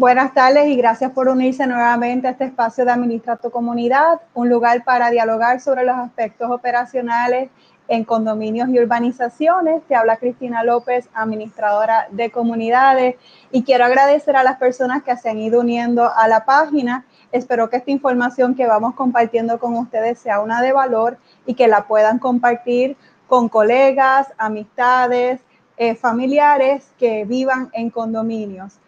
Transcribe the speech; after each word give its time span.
Buenas 0.00 0.32
tardes 0.32 0.66
y 0.68 0.76
gracias 0.76 1.12
por 1.12 1.28
unirse 1.28 1.66
nuevamente 1.66 2.26
a 2.26 2.30
este 2.30 2.44
espacio 2.44 2.86
de 2.86 2.90
Administra 2.90 3.36
tu 3.36 3.50
Comunidad, 3.50 4.22
un 4.32 4.48
lugar 4.48 4.82
para 4.82 5.10
dialogar 5.10 5.60
sobre 5.60 5.84
los 5.84 5.94
aspectos 5.94 6.50
operacionales 6.50 7.50
en 7.86 8.04
condominios 8.04 8.70
y 8.70 8.80
urbanizaciones. 8.80 9.82
Te 9.86 9.94
habla 9.94 10.16
Cristina 10.16 10.64
López, 10.64 11.10
administradora 11.12 12.08
de 12.12 12.30
comunidades, 12.30 13.16
y 13.52 13.62
quiero 13.62 13.84
agradecer 13.84 14.36
a 14.36 14.42
las 14.42 14.56
personas 14.56 15.02
que 15.02 15.14
se 15.18 15.28
han 15.28 15.38
ido 15.38 15.60
uniendo 15.60 16.10
a 16.10 16.28
la 16.28 16.46
página. 16.46 17.04
Espero 17.30 17.68
que 17.68 17.76
esta 17.76 17.90
información 17.90 18.54
que 18.54 18.66
vamos 18.66 18.94
compartiendo 18.94 19.58
con 19.58 19.76
ustedes 19.76 20.18
sea 20.18 20.40
una 20.40 20.62
de 20.62 20.72
valor 20.72 21.18
y 21.44 21.52
que 21.52 21.68
la 21.68 21.86
puedan 21.86 22.18
compartir 22.18 22.96
con 23.26 23.50
colegas, 23.50 24.28
amistades, 24.38 25.42
eh, 25.76 25.94
familiares 25.94 26.90
que 26.98 27.26
vivan 27.26 27.68
en 27.74 27.90
condominios. 27.90 28.80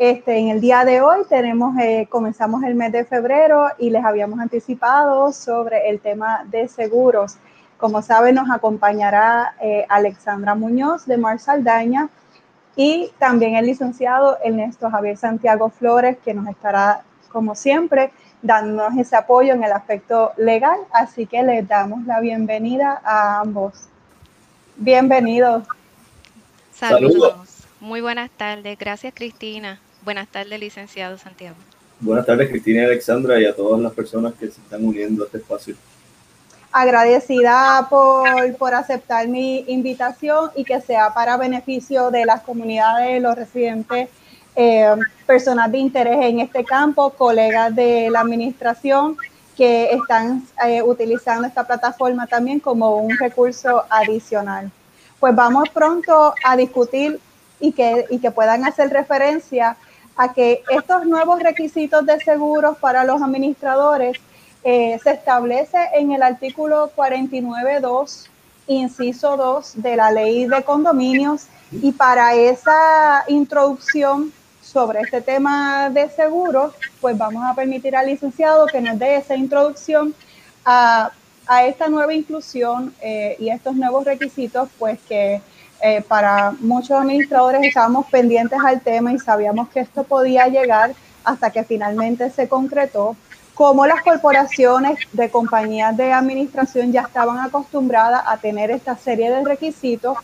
Este, 0.00 0.38
en 0.38 0.48
el 0.48 0.62
día 0.62 0.86
de 0.86 1.02
hoy 1.02 1.26
tenemos, 1.28 1.76
eh, 1.76 2.06
comenzamos 2.08 2.62
el 2.62 2.74
mes 2.74 2.90
de 2.90 3.04
febrero 3.04 3.68
y 3.76 3.90
les 3.90 4.02
habíamos 4.02 4.40
anticipado 4.40 5.30
sobre 5.30 5.90
el 5.90 6.00
tema 6.00 6.42
de 6.46 6.68
seguros. 6.68 7.36
Como 7.76 8.00
saben, 8.00 8.36
nos 8.36 8.50
acompañará 8.50 9.54
eh, 9.60 9.84
Alexandra 9.90 10.54
Muñoz 10.54 11.04
de 11.04 11.18
Mar 11.18 11.38
Saldaña 11.38 12.08
y 12.76 13.10
también 13.18 13.56
el 13.56 13.66
licenciado 13.66 14.38
Ernesto 14.42 14.88
Javier 14.88 15.18
Santiago 15.18 15.68
Flores, 15.68 16.16
que 16.24 16.32
nos 16.32 16.48
estará, 16.48 17.02
como 17.30 17.54
siempre, 17.54 18.10
dándonos 18.40 18.96
ese 18.96 19.16
apoyo 19.16 19.52
en 19.52 19.64
el 19.64 19.72
aspecto 19.72 20.32
legal. 20.38 20.78
Así 20.92 21.26
que 21.26 21.42
les 21.42 21.68
damos 21.68 22.06
la 22.06 22.20
bienvenida 22.20 23.02
a 23.04 23.40
ambos. 23.40 23.74
Bienvenidos. 24.76 25.64
Saludos. 26.72 27.66
Muy 27.80 28.00
buenas 28.00 28.30
tardes. 28.30 28.78
Gracias, 28.78 29.12
Cristina. 29.14 29.78
Buenas 30.02 30.28
tardes, 30.28 30.58
licenciado 30.58 31.18
Santiago. 31.18 31.56
Buenas 32.00 32.24
tardes, 32.24 32.48
Cristina 32.48 32.82
y 32.82 32.84
Alexandra, 32.86 33.38
y 33.38 33.44
a 33.44 33.54
todas 33.54 33.80
las 33.80 33.92
personas 33.92 34.32
que 34.34 34.46
se 34.46 34.60
están 34.60 34.84
uniendo 34.84 35.22
a 35.22 35.26
este 35.26 35.38
espacio. 35.38 35.74
Agradecida 36.72 37.86
por, 37.90 38.56
por 38.56 38.74
aceptar 38.74 39.28
mi 39.28 39.64
invitación 39.68 40.50
y 40.54 40.64
que 40.64 40.80
sea 40.80 41.12
para 41.12 41.36
beneficio 41.36 42.10
de 42.10 42.24
las 42.24 42.40
comunidades, 42.42 43.20
los 43.20 43.36
residentes, 43.36 44.08
eh, 44.56 44.88
personas 45.26 45.70
de 45.70 45.78
interés 45.78 46.18
en 46.22 46.40
este 46.40 46.64
campo, 46.64 47.10
colegas 47.10 47.74
de 47.74 48.08
la 48.10 48.20
administración 48.20 49.16
que 49.56 49.92
están 49.92 50.42
eh, 50.66 50.82
utilizando 50.82 51.46
esta 51.46 51.64
plataforma 51.64 52.26
también 52.26 52.60
como 52.60 52.96
un 52.96 53.18
recurso 53.18 53.84
adicional. 53.90 54.70
Pues 55.18 55.34
vamos 55.34 55.68
pronto 55.68 56.32
a 56.42 56.56
discutir 56.56 57.20
y 57.60 57.72
que, 57.72 58.06
y 58.08 58.18
que 58.20 58.30
puedan 58.30 58.64
hacer 58.64 58.88
referencia 58.88 59.76
a 60.20 60.34
que 60.34 60.62
estos 60.68 61.06
nuevos 61.06 61.42
requisitos 61.42 62.04
de 62.04 62.20
seguros 62.20 62.76
para 62.76 63.04
los 63.04 63.22
administradores 63.22 64.18
eh, 64.62 64.98
se 65.02 65.12
establece 65.12 65.78
en 65.94 66.12
el 66.12 66.22
artículo 66.22 66.92
49.2, 66.94 68.26
inciso 68.66 69.38
2 69.38 69.82
de 69.82 69.96
la 69.96 70.10
ley 70.10 70.44
de 70.44 70.62
condominios. 70.62 71.46
Y 71.72 71.92
para 71.92 72.34
esa 72.34 73.24
introducción 73.28 74.30
sobre 74.60 75.00
este 75.00 75.22
tema 75.22 75.88
de 75.88 76.10
seguros, 76.10 76.74
pues 77.00 77.16
vamos 77.16 77.42
a 77.50 77.54
permitir 77.54 77.96
al 77.96 78.06
licenciado 78.06 78.66
que 78.66 78.82
nos 78.82 78.98
dé 78.98 79.16
esa 79.16 79.36
introducción 79.36 80.14
a, 80.66 81.12
a 81.46 81.64
esta 81.64 81.88
nueva 81.88 82.12
inclusión 82.12 82.94
eh, 83.00 83.36
y 83.38 83.48
estos 83.48 83.74
nuevos 83.74 84.04
requisitos, 84.04 84.68
pues 84.78 84.98
que 85.08 85.40
eh, 85.82 86.02
para 86.06 86.52
muchos 86.60 86.90
administradores 86.90 87.62
estábamos 87.64 88.06
pendientes 88.06 88.58
al 88.64 88.80
tema 88.80 89.12
y 89.12 89.18
sabíamos 89.18 89.68
que 89.70 89.80
esto 89.80 90.04
podía 90.04 90.46
llegar 90.46 90.92
hasta 91.24 91.50
que 91.50 91.64
finalmente 91.64 92.30
se 92.30 92.48
concretó, 92.48 93.16
como 93.54 93.86
las 93.86 94.02
corporaciones 94.02 94.98
de 95.12 95.30
compañías 95.30 95.96
de 95.96 96.12
administración 96.12 96.92
ya 96.92 97.02
estaban 97.02 97.38
acostumbradas 97.38 98.22
a 98.26 98.36
tener 98.36 98.70
esta 98.70 98.96
serie 98.96 99.30
de 99.30 99.44
requisitos, 99.44 100.16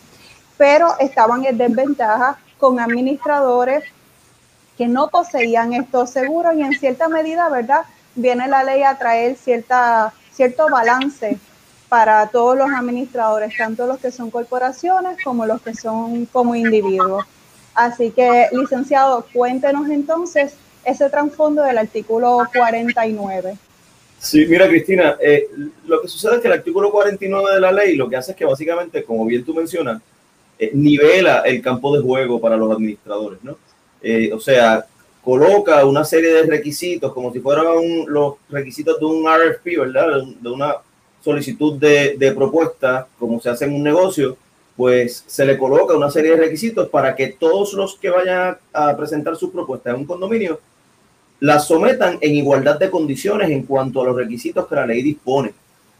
pero 0.56 0.98
estaban 0.98 1.44
en 1.44 1.58
desventaja 1.58 2.38
con 2.58 2.80
administradores 2.80 3.84
que 4.76 4.88
no 4.88 5.08
poseían 5.08 5.72
estos 5.72 6.10
seguros 6.10 6.54
y 6.54 6.62
en 6.62 6.72
cierta 6.72 7.08
medida, 7.08 7.48
¿verdad? 7.48 7.82
Viene 8.14 8.46
la 8.48 8.62
ley 8.62 8.82
a 8.82 8.96
traer 8.96 9.36
cierta, 9.36 10.12
cierto 10.32 10.68
balance 10.70 11.38
para 11.96 12.28
todos 12.28 12.58
los 12.58 12.68
administradores, 12.70 13.56
tanto 13.56 13.86
los 13.86 13.98
que 13.98 14.10
son 14.10 14.30
corporaciones 14.30 15.16
como 15.24 15.46
los 15.46 15.62
que 15.62 15.72
son 15.72 16.26
como 16.26 16.54
individuos. 16.54 17.24
Así 17.74 18.10
que, 18.10 18.48
licenciado, 18.52 19.26
cuéntenos 19.32 19.88
entonces 19.88 20.56
ese 20.84 21.08
trasfondo 21.08 21.62
del 21.62 21.78
artículo 21.78 22.46
49. 22.54 23.56
Sí, 24.18 24.44
mira 24.46 24.68
Cristina, 24.68 25.16
eh, 25.22 25.48
lo 25.86 26.02
que 26.02 26.08
sucede 26.08 26.34
es 26.34 26.40
que 26.42 26.48
el 26.48 26.52
artículo 26.52 26.92
49 26.92 27.54
de 27.54 27.60
la 27.60 27.72
ley 27.72 27.96
lo 27.96 28.10
que 28.10 28.16
hace 28.16 28.32
es 28.32 28.36
que 28.36 28.44
básicamente, 28.44 29.02
como 29.02 29.24
bien 29.24 29.42
tú 29.42 29.54
mencionas, 29.54 30.02
eh, 30.58 30.72
nivela 30.74 31.40
el 31.46 31.62
campo 31.62 31.96
de 31.96 32.02
juego 32.02 32.38
para 32.38 32.58
los 32.58 32.70
administradores, 32.70 33.38
¿no? 33.42 33.56
Eh, 34.02 34.30
o 34.34 34.38
sea, 34.38 34.84
coloca 35.22 35.82
una 35.86 36.04
serie 36.04 36.30
de 36.30 36.42
requisitos 36.42 37.10
como 37.14 37.32
si 37.32 37.40
fueran 37.40 37.64
los 38.06 38.34
requisitos 38.50 39.00
de 39.00 39.06
un 39.06 39.26
RFP, 39.26 39.78
¿verdad? 39.78 40.08
De 40.42 40.50
una 40.50 40.74
solicitud 41.26 41.74
de, 41.74 42.32
propuesta, 42.36 43.08
como 43.18 43.40
se 43.40 43.50
hace 43.50 43.64
en 43.64 43.74
un 43.74 43.82
negocio, 43.82 44.36
pues 44.76 45.24
se 45.26 45.44
le 45.44 45.58
coloca 45.58 45.96
una 45.96 46.08
serie 46.08 46.30
de 46.30 46.36
requisitos 46.36 46.88
para 46.88 47.16
que 47.16 47.28
todos 47.28 47.72
los 47.72 47.96
que 47.96 48.10
vayan 48.10 48.56
a 48.72 48.96
presentar 48.96 49.34
su 49.34 49.50
propuesta 49.50 49.90
en 49.90 49.96
un 49.96 50.04
condominio 50.04 50.60
la 51.40 51.58
sometan 51.58 52.18
en 52.20 52.36
igualdad 52.36 52.78
de 52.78 52.90
condiciones 52.90 53.50
en 53.50 53.64
cuanto 53.64 54.00
a 54.00 54.04
los 54.04 54.16
requisitos 54.16 54.68
que 54.68 54.74
la 54.76 54.86
ley 54.86 55.02
dispone. 55.02 55.52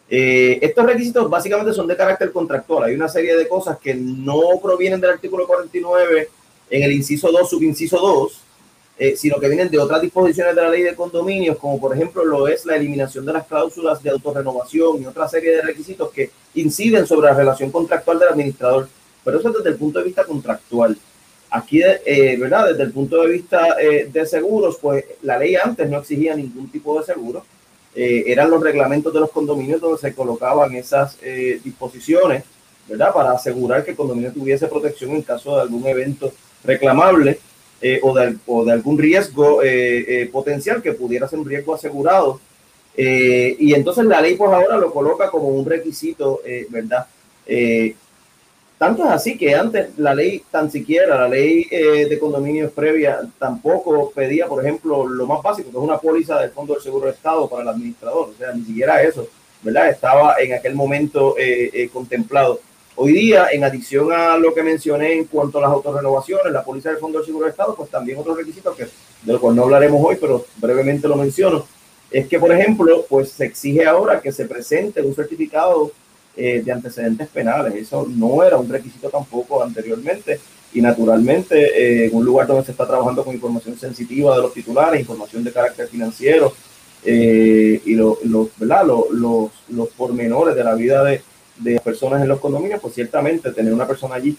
Eh, 0.08 0.60
estos 0.62 0.86
requisitos 0.86 1.28
básicamente 1.28 1.72
son 1.72 1.88
de 1.88 1.96
carácter 1.96 2.30
contractual. 2.30 2.84
Hay 2.84 2.94
una 2.94 3.08
serie 3.08 3.36
de 3.36 3.48
cosas 3.48 3.78
que 3.78 3.94
no 3.94 4.40
provienen 4.62 5.00
del 5.00 5.10
artículo 5.10 5.44
49 5.44 6.28
en 6.70 6.82
el 6.84 6.92
inciso 6.92 7.32
2, 7.32 7.50
subinciso 7.50 7.98
2, 7.98 8.40
eh, 8.98 9.14
sino 9.14 9.38
que 9.38 9.48
vienen 9.48 9.68
de 9.68 9.78
otras 9.78 10.00
disposiciones 10.00 10.56
de 10.56 10.62
la 10.62 10.70
ley 10.70 10.82
de 10.82 10.94
condominios, 10.94 11.58
como 11.58 11.78
por 11.78 11.94
ejemplo 11.94 12.24
lo 12.24 12.48
es 12.48 12.64
la 12.64 12.76
eliminación 12.76 13.26
de 13.26 13.34
las 13.34 13.46
cláusulas 13.46 14.02
de 14.02 14.08
autorrenovación 14.08 15.02
y 15.02 15.06
otra 15.06 15.28
serie 15.28 15.50
de 15.50 15.60
requisitos 15.60 16.10
que 16.10 16.30
inciden 16.54 17.06
sobre 17.06 17.28
la 17.28 17.34
relación 17.34 17.70
contractual 17.70 18.18
del 18.18 18.30
administrador. 18.30 18.88
Pero 19.22 19.38
eso 19.38 19.50
desde 19.50 19.68
el 19.68 19.76
punto 19.76 19.98
de 19.98 20.06
vista 20.06 20.24
contractual. 20.24 20.96
Aquí, 21.50 21.82
eh, 21.82 22.36
¿verdad? 22.40 22.68
Desde 22.68 22.84
el 22.84 22.92
punto 22.92 23.20
de 23.20 23.32
vista 23.32 23.76
eh, 23.78 24.08
de 24.10 24.24
seguros, 24.24 24.78
pues 24.80 25.04
la 25.22 25.38
ley 25.38 25.56
antes 25.56 25.88
no 25.90 25.98
exigía 25.98 26.34
ningún 26.34 26.70
tipo 26.70 26.98
de 26.98 27.04
seguro. 27.04 27.44
eran 27.94 28.50
los 28.50 28.62
reglamentos 28.62 29.12
de 29.12 29.20
los 29.20 29.30
condominios 29.30 29.80
donde 29.80 29.98
se 29.98 30.14
colocaban 30.14 30.74
esas 30.74 31.18
disposiciones, 31.64 32.44
¿verdad? 32.88 33.12
Para 33.12 33.32
asegurar 33.32 33.84
que 33.84 33.92
el 33.92 33.96
condominio 33.96 34.32
tuviese 34.32 34.66
protección 34.68 35.12
en 35.12 35.22
caso 35.22 35.56
de 35.56 35.62
algún 35.62 35.86
evento 35.86 36.30
reclamable 36.62 37.38
eh, 37.80 38.00
o, 38.02 38.14
de, 38.14 38.36
o, 38.46 38.64
de, 38.64 38.72
algún 38.72 38.96
riesgo 38.96 39.62
eh, 39.62 40.22
eh, 40.22 40.26
potencial 40.32 40.80
que 40.80 40.94
pudiera 40.94 41.28
ser 41.28 41.38
un 41.38 41.48
riesgo 41.48 41.74
asegurado. 41.74 42.40
y 42.96 43.74
entonces 43.74 44.06
la 44.06 44.22
ley 44.22 44.36
pues 44.36 44.50
ahora 44.50 44.78
lo 44.78 44.90
coloca 44.90 45.30
como 45.30 45.48
un 45.48 45.66
requisito, 45.66 46.40
¿verdad? 46.70 47.06
tanto 48.78 49.04
es 49.04 49.10
así 49.10 49.36
que 49.36 49.54
antes 49.54 49.98
la 49.98 50.14
ley, 50.14 50.42
tan 50.50 50.70
siquiera 50.70 51.20
la 51.20 51.28
ley 51.28 51.64
de 52.10 52.18
condominios 52.18 52.72
previa, 52.72 53.20
tampoco 53.38 54.10
pedía, 54.14 54.46
por 54.46 54.64
ejemplo, 54.64 55.06
lo 55.06 55.26
más 55.26 55.42
básico, 55.42 55.70
que 55.70 55.76
es 55.76 55.82
una 55.82 55.98
póliza 55.98 56.40
del 56.40 56.52
Fondo 56.52 56.72
del 56.72 56.82
Seguro 56.82 57.06
de 57.06 57.12
Estado 57.12 57.46
para 57.50 57.62
el 57.64 57.68
administrador. 57.68 58.30
O 58.30 58.38
sea, 58.38 58.52
ni 58.52 58.64
siquiera 58.64 59.02
eso, 59.02 59.28
¿verdad? 59.62 59.90
Estaba 59.90 60.36
en 60.40 60.54
aquel 60.54 60.74
momento 60.74 61.36
contemplado. 61.92 62.60
Hoy 62.98 63.12
día, 63.12 63.48
en 63.52 63.62
adición 63.62 64.10
a 64.10 64.38
lo 64.38 64.54
que 64.54 64.62
mencioné 64.62 65.12
en 65.12 65.26
cuanto 65.26 65.58
a 65.58 65.60
las 65.60 65.70
autorrenovaciones, 65.70 66.50
la 66.50 66.64
póliza 66.64 66.88
del 66.88 66.98
Fondo 66.98 67.18
del 67.18 67.26
Seguro 67.26 67.44
de 67.44 67.50
Estado, 67.50 67.74
pues 67.76 67.90
también 67.90 68.18
otros 68.18 68.38
requisitos 68.38 68.74
que, 68.74 68.84
de 68.84 69.32
los 69.32 69.38
cuales 69.38 69.58
no 69.58 69.64
hablaremos 69.64 70.02
hoy, 70.02 70.16
pero 70.18 70.46
brevemente 70.56 71.06
lo 71.06 71.16
menciono, 71.16 71.66
es 72.10 72.26
que, 72.26 72.38
por 72.38 72.50
ejemplo, 72.50 73.04
pues 73.06 73.32
se 73.32 73.44
exige 73.44 73.84
ahora 73.84 74.22
que 74.22 74.32
se 74.32 74.46
presente 74.46 75.02
un 75.02 75.14
certificado 75.14 75.92
eh, 76.38 76.62
de 76.64 76.72
antecedentes 76.72 77.28
penales. 77.28 77.74
Eso 77.74 78.06
no 78.08 78.42
era 78.42 78.56
un 78.56 78.66
requisito 78.66 79.10
tampoco 79.10 79.62
anteriormente 79.62 80.40
y 80.72 80.80
naturalmente 80.80 81.56
eh, 81.56 82.06
en 82.06 82.16
un 82.16 82.24
lugar 82.24 82.46
donde 82.46 82.64
se 82.64 82.70
está 82.70 82.86
trabajando 82.86 83.22
con 83.22 83.34
información 83.34 83.78
sensitiva 83.78 84.34
de 84.36 84.40
los 84.40 84.54
titulares, 84.54 85.00
información 85.00 85.44
de 85.44 85.52
carácter 85.52 85.86
financiero 85.88 86.54
eh, 87.04 87.78
y 87.84 87.94
lo, 87.94 88.18
¿verdad? 88.56 88.86
los, 88.86 89.50
los 89.68 89.88
pormenores 89.90 90.56
de 90.56 90.64
la 90.64 90.74
vida 90.74 91.04
de 91.04 91.20
de 91.58 91.80
personas 91.80 92.22
en 92.22 92.28
los 92.28 92.40
condominios, 92.40 92.80
pues 92.80 92.94
ciertamente 92.94 93.52
tener 93.52 93.72
una 93.72 93.86
persona 93.86 94.16
allí 94.16 94.36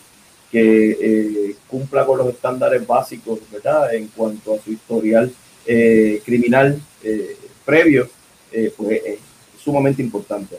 que 0.52 0.92
eh, 0.92 1.56
cumpla 1.68 2.06
con 2.06 2.18
los 2.18 2.30
estándares 2.30 2.86
básicos, 2.86 3.40
¿verdad? 3.52 3.94
En 3.94 4.08
cuanto 4.08 4.56
a 4.56 4.60
su 4.60 4.72
historial 4.72 5.31
eh, 5.66 6.22
criminal 6.25 6.80
eh, 7.04 7.36
previo, 7.66 8.10
pues 8.78 9.02
es 9.06 9.19
sumamente 9.60 10.02
importante. 10.02 10.56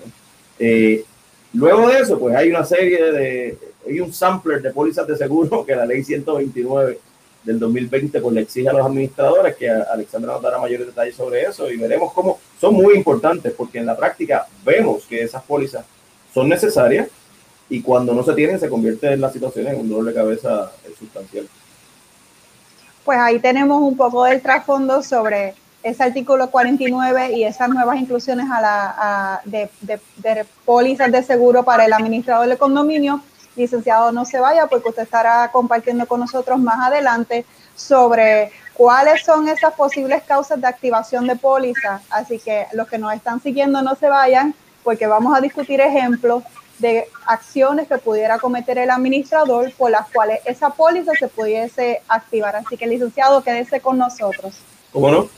luego 1.54 1.88
de 1.88 1.98
eso, 1.98 2.18
pues 2.18 2.36
hay 2.36 2.50
una 2.50 2.64
serie 2.64 3.12
de, 3.12 3.58
hay 3.86 4.00
un 4.00 4.12
sampler 4.12 4.60
de 4.60 4.70
pólizas 4.70 5.06
de 5.06 5.16
seguro 5.16 5.64
que 5.66 5.74
la 5.74 5.86
ley 5.86 6.04
129 6.04 6.98
del 7.44 7.58
2020 7.58 8.20
pues 8.20 8.34
le 8.34 8.42
exige 8.42 8.68
a 8.68 8.74
los 8.74 8.84
administradores 8.84 9.56
que 9.56 9.70
Alexandra 9.70 10.34
nos 10.34 10.42
dará 10.42 10.58
mayores 10.58 10.88
detalles 10.88 11.14
sobre 11.14 11.42
eso 11.42 11.70
y 11.70 11.76
veremos 11.76 12.12
cómo 12.12 12.38
son 12.60 12.74
muy 12.74 12.94
importantes 12.94 13.54
porque 13.56 13.78
en 13.78 13.86
la 13.86 13.96
práctica 13.96 14.46
vemos 14.64 15.04
que 15.06 15.22
esas 15.22 15.42
pólizas 15.44 15.84
son 16.38 16.48
necesarias 16.48 17.08
y 17.68 17.82
cuando 17.82 18.14
no 18.14 18.22
se 18.22 18.32
tienen 18.32 18.60
se 18.60 18.68
convierte 18.68 19.12
en 19.12 19.20
la 19.20 19.30
situación 19.30 19.66
en 19.66 19.80
un 19.80 19.88
dolor 19.88 20.04
de 20.04 20.14
cabeza 20.14 20.70
sustancial. 20.96 21.48
Pues 23.04 23.18
ahí 23.18 23.40
tenemos 23.40 23.82
un 23.82 23.96
poco 23.96 24.24
del 24.24 24.40
trasfondo 24.40 25.02
sobre 25.02 25.54
ese 25.82 26.04
artículo 26.04 26.48
49 26.48 27.32
y 27.32 27.42
esas 27.42 27.68
nuevas 27.70 28.00
inclusiones 28.00 28.46
a 28.50 28.60
la, 28.60 29.40
de, 29.44 29.68
de, 29.80 29.98
de, 30.18 30.46
pólizas 30.64 31.10
de 31.10 31.22
seguro 31.24 31.64
para 31.64 31.86
el 31.86 31.92
administrador 31.92 32.48
de 32.48 32.56
condominio. 32.56 33.20
Licenciado, 33.56 34.12
no 34.12 34.24
se 34.24 34.38
vaya 34.38 34.68
porque 34.68 34.90
usted 34.90 35.02
estará 35.02 35.50
compartiendo 35.50 36.06
con 36.06 36.20
nosotros 36.20 36.60
más 36.60 36.78
adelante 36.86 37.44
sobre 37.74 38.52
cuáles 38.74 39.24
son 39.24 39.48
esas 39.48 39.74
posibles 39.74 40.22
causas 40.22 40.60
de 40.60 40.68
activación 40.68 41.26
de 41.26 41.34
póliza. 41.34 42.00
Así 42.10 42.38
que 42.38 42.66
los 42.74 42.86
que 42.86 42.98
nos 42.98 43.12
están 43.12 43.42
siguiendo 43.42 43.82
no 43.82 43.96
se 43.96 44.08
vayan 44.08 44.54
porque 44.82 45.06
vamos 45.06 45.36
a 45.36 45.40
discutir 45.40 45.80
ejemplos 45.80 46.42
de 46.78 47.08
acciones 47.26 47.88
que 47.88 47.98
pudiera 47.98 48.38
cometer 48.38 48.78
el 48.78 48.90
administrador 48.90 49.72
por 49.74 49.90
las 49.90 50.08
cuales 50.10 50.40
esa 50.44 50.70
póliza 50.70 51.12
se 51.18 51.28
pudiese 51.28 52.02
activar. 52.08 52.56
Así 52.56 52.76
que, 52.76 52.86
licenciado, 52.86 53.42
quédese 53.42 53.80
con 53.80 53.98
nosotros. 53.98 54.60
¿Cómo 54.92 55.10
no? 55.10 55.28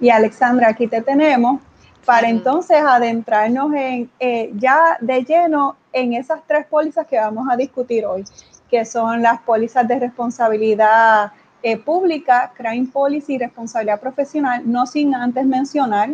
Y 0.00 0.10
Alexandra, 0.10 0.68
aquí 0.68 0.86
te 0.86 1.00
tenemos 1.00 1.60
para 2.04 2.28
entonces 2.28 2.78
adentrarnos 2.78 3.72
en 3.74 4.10
eh, 4.20 4.50
ya 4.54 4.98
de 5.00 5.24
lleno 5.24 5.76
en 5.92 6.12
esas 6.12 6.40
tres 6.46 6.66
pólizas 6.66 7.06
que 7.06 7.18
vamos 7.18 7.46
a 7.50 7.56
discutir 7.56 8.04
hoy, 8.04 8.24
que 8.70 8.84
son 8.84 9.22
las 9.22 9.40
pólizas 9.40 9.86
de 9.88 9.98
responsabilidad 9.98 11.32
eh, 11.66 11.78
pública, 11.78 12.52
crime 12.54 12.86
policy 12.92 13.36
y 13.36 13.38
responsabilidad 13.38 13.98
profesional, 13.98 14.62
no 14.66 14.84
sin 14.84 15.14
antes 15.14 15.46
mencionar 15.46 16.10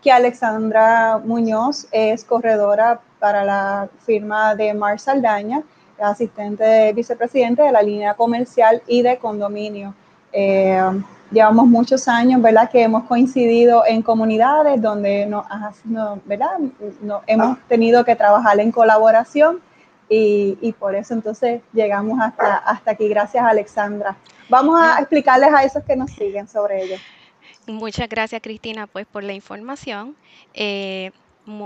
que 0.00 0.12
Alexandra 0.12 1.18
Muñoz 1.18 1.88
es 1.90 2.24
corredora 2.24 3.00
para 3.18 3.44
la 3.44 3.88
firma 4.06 4.54
de 4.54 4.72
Mar 4.72 5.00
Saldaña, 5.00 5.64
asistente 6.00 6.62
de 6.62 6.92
vicepresidente 6.92 7.62
de 7.62 7.72
la 7.72 7.82
línea 7.82 8.14
comercial 8.14 8.80
y 8.86 9.02
de 9.02 9.18
condominio. 9.18 9.92
Eh, 10.32 10.80
llevamos 11.32 11.66
muchos 11.66 12.06
años, 12.06 12.40
¿verdad? 12.40 12.70
Que 12.70 12.84
hemos 12.84 13.02
coincidido 13.02 13.84
en 13.84 14.02
comunidades 14.02 14.80
donde 14.80 15.26
no, 15.26 15.44
¿verdad? 16.26 16.60
No, 17.00 17.22
hemos 17.26 17.58
tenido 17.66 18.04
que 18.04 18.14
trabajar 18.14 18.60
en 18.60 18.70
colaboración 18.70 19.60
y, 20.12 20.58
y, 20.60 20.72
por 20.72 20.94
eso 20.94 21.14
entonces 21.14 21.62
llegamos 21.72 22.20
hasta, 22.20 22.58
hasta 22.58 22.90
aquí. 22.90 23.08
Gracias, 23.08 23.42
Alexandra. 23.44 24.16
Vamos 24.48 24.80
a 24.80 24.98
explicarles 24.98 25.52
a 25.54 25.64
esos 25.64 25.82
que 25.84 25.96
nos 25.96 26.10
siguen 26.10 26.46
sobre 26.46 26.84
ello. 26.84 26.96
Muchas 27.66 28.08
gracias, 28.08 28.42
Cristina, 28.42 28.86
pues 28.86 29.06
por 29.06 29.24
la 29.24 29.32
información. 29.32 30.16
Eh, 30.52 31.12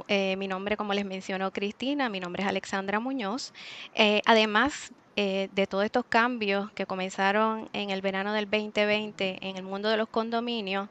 eh, 0.09 0.37
mi 0.37 0.49
nombre, 0.49 0.77
como 0.77 0.95
les 0.95 1.05
mencionó 1.05 1.53
Cristina, 1.53 2.09
mi 2.09 2.21
nombre 2.21 2.43
es 2.43 2.49
Alexandra 2.49 3.01
Muñoz. 3.01 3.53
Eh, 3.95 4.23
además, 4.27 4.93
eh, 5.19 5.49
de 5.55 5.67
todos 5.67 5.87
estos 5.87 6.05
cambios 6.05 6.71
que 6.73 6.85
comenzaron 6.85 7.71
en 7.73 7.89
el 7.89 8.03
verano 8.03 8.35
del 8.35 8.45
2020 8.51 9.39
en 9.41 9.57
el 9.57 9.63
mundo 9.63 9.89
de 9.89 9.97
los 9.97 10.11
condominios, 10.11 10.91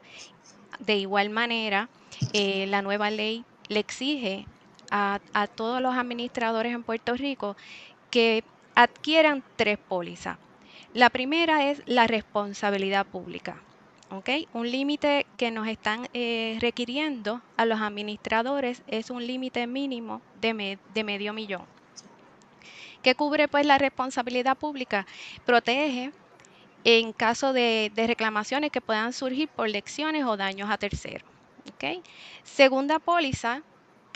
de 0.80 0.96
igual 0.96 1.30
manera, 1.30 1.88
eh, 2.32 2.66
la 2.66 2.82
nueva 2.82 3.10
ley 3.10 3.44
le 3.68 3.78
exige 3.78 4.46
a, 5.32 5.46
todos 5.46 5.80
los 5.80 5.94
administradores 5.94 6.72
en 6.72 6.82
Puerto 6.82 7.14
Rico 7.14 7.56
que 8.10 8.44
adquieran 8.74 9.42
tres 9.56 9.78
pólizas. 9.78 10.38
La 10.94 11.10
primera 11.10 11.70
es 11.70 11.82
la 11.86 12.06
responsabilidad 12.06 13.06
pública. 13.06 13.60
Un 14.52 14.70
límite 14.70 15.26
que 15.36 15.50
nos 15.50 15.66
están 15.66 16.08
eh, 16.14 16.58
requiriendo 16.60 17.42
a 17.56 17.66
los 17.66 17.80
administradores 17.80 18.82
es 18.86 19.10
un 19.10 19.26
límite 19.26 19.66
mínimo 19.66 20.22
de, 20.40 20.78
medio 21.04 21.32
millón. 21.32 21.62
¿Qué 23.02 23.14
cubre 23.14 23.48
pues 23.48 23.66
la 23.66 23.78
responsabilidad 23.78 24.56
pública? 24.56 25.06
Protege 25.44 26.12
en 26.84 27.12
caso 27.12 27.52
de, 27.52 27.90
reclamaciones 27.96 28.70
que 28.70 28.80
puedan 28.80 29.12
surgir 29.12 29.48
por 29.48 29.68
lecciones 29.68 30.24
o 30.24 30.36
daños 30.36 30.70
a 30.70 30.78
terceros. 30.78 31.28
Segunda 32.44 33.00
póliza 33.00 33.62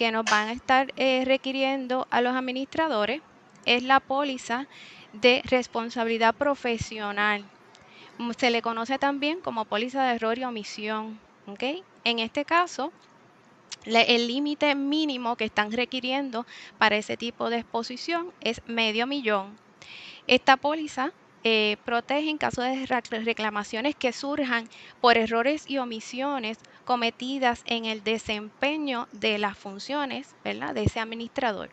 que 0.00 0.12
nos 0.12 0.24
van 0.24 0.48
a 0.48 0.52
estar 0.52 0.94
eh, 0.96 1.24
requiriendo 1.26 2.06
a 2.08 2.22
los 2.22 2.34
administradores 2.34 3.20
es 3.66 3.82
la 3.82 4.00
póliza 4.00 4.66
de 5.12 5.42
responsabilidad 5.44 6.34
profesional. 6.34 7.44
Se 8.38 8.48
le 8.48 8.62
conoce 8.62 8.98
también 8.98 9.40
como 9.42 9.66
póliza 9.66 10.04
de 10.04 10.14
error 10.14 10.38
y 10.38 10.44
omisión. 10.44 11.20
En 12.04 12.18
este 12.18 12.46
caso, 12.46 12.94
el 13.84 14.26
límite 14.26 14.74
mínimo 14.74 15.36
que 15.36 15.44
están 15.44 15.70
requiriendo 15.70 16.46
para 16.78 16.96
ese 16.96 17.18
tipo 17.18 17.50
de 17.50 17.58
exposición 17.58 18.32
es 18.40 18.62
medio 18.66 19.06
millón. 19.06 19.54
Esta 20.26 20.56
póliza 20.56 21.12
eh, 21.44 21.76
protege 21.84 22.30
en 22.30 22.38
caso 22.38 22.62
de 22.62 22.86
reclamaciones 22.86 23.96
que 23.96 24.14
surjan 24.14 24.66
por 25.02 25.18
errores 25.18 25.68
y 25.68 25.76
omisiones 25.76 26.56
cometidas 26.84 27.62
en 27.66 27.84
el 27.84 28.02
desempeño 28.02 29.08
de 29.12 29.38
las 29.38 29.56
funciones 29.56 30.34
de 30.44 30.82
ese 30.82 31.00
administrador. 31.00 31.70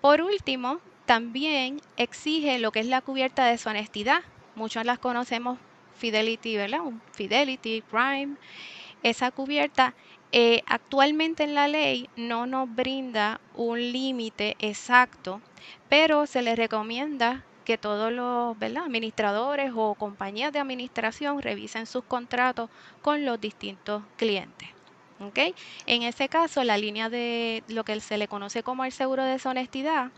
Por 0.00 0.20
último, 0.20 0.80
también 1.06 1.80
exige 1.96 2.58
lo 2.58 2.70
que 2.70 2.80
es 2.80 2.86
la 2.86 3.00
cubierta 3.00 3.44
de 3.44 3.52
deshonestidad. 3.52 4.22
Muchos 4.54 4.84
las 4.84 4.98
conocemos 4.98 5.58
Fidelity, 5.96 6.56
¿verdad? 6.56 6.80
Fidelity, 7.12 7.82
Prime. 7.82 8.36
Esa 9.02 9.30
cubierta 9.30 9.94
eh, 10.30 10.62
actualmente 10.66 11.44
en 11.44 11.54
la 11.54 11.68
ley 11.68 12.10
no 12.16 12.46
nos 12.46 12.72
brinda 12.74 13.40
un 13.54 13.78
límite 13.78 14.56
exacto, 14.58 15.40
pero 15.88 16.26
se 16.26 16.42
le 16.42 16.54
recomienda 16.54 17.44
que 17.68 17.76
todos 17.76 18.10
los 18.10 18.56
administradores 18.82 19.72
o 19.76 19.94
compañías 19.94 20.54
de 20.54 20.58
administración 20.58 21.42
revisen 21.42 21.84
sus 21.84 22.02
contratos 22.02 22.70
con 23.02 23.26
los 23.26 23.38
distintos 23.38 24.02
clientes. 24.16 24.70
En 25.84 26.02
ese 26.02 26.30
caso, 26.30 26.64
la 26.64 26.78
línea 26.78 27.10
de 27.10 27.62
lo 27.68 27.84
que 27.84 28.00
se 28.00 28.16
le 28.16 28.26
conoce 28.26 28.62
como 28.62 28.86
el 28.86 28.92
seguro 28.92 29.22
de 29.22 29.32
deshonestidad 29.32 30.12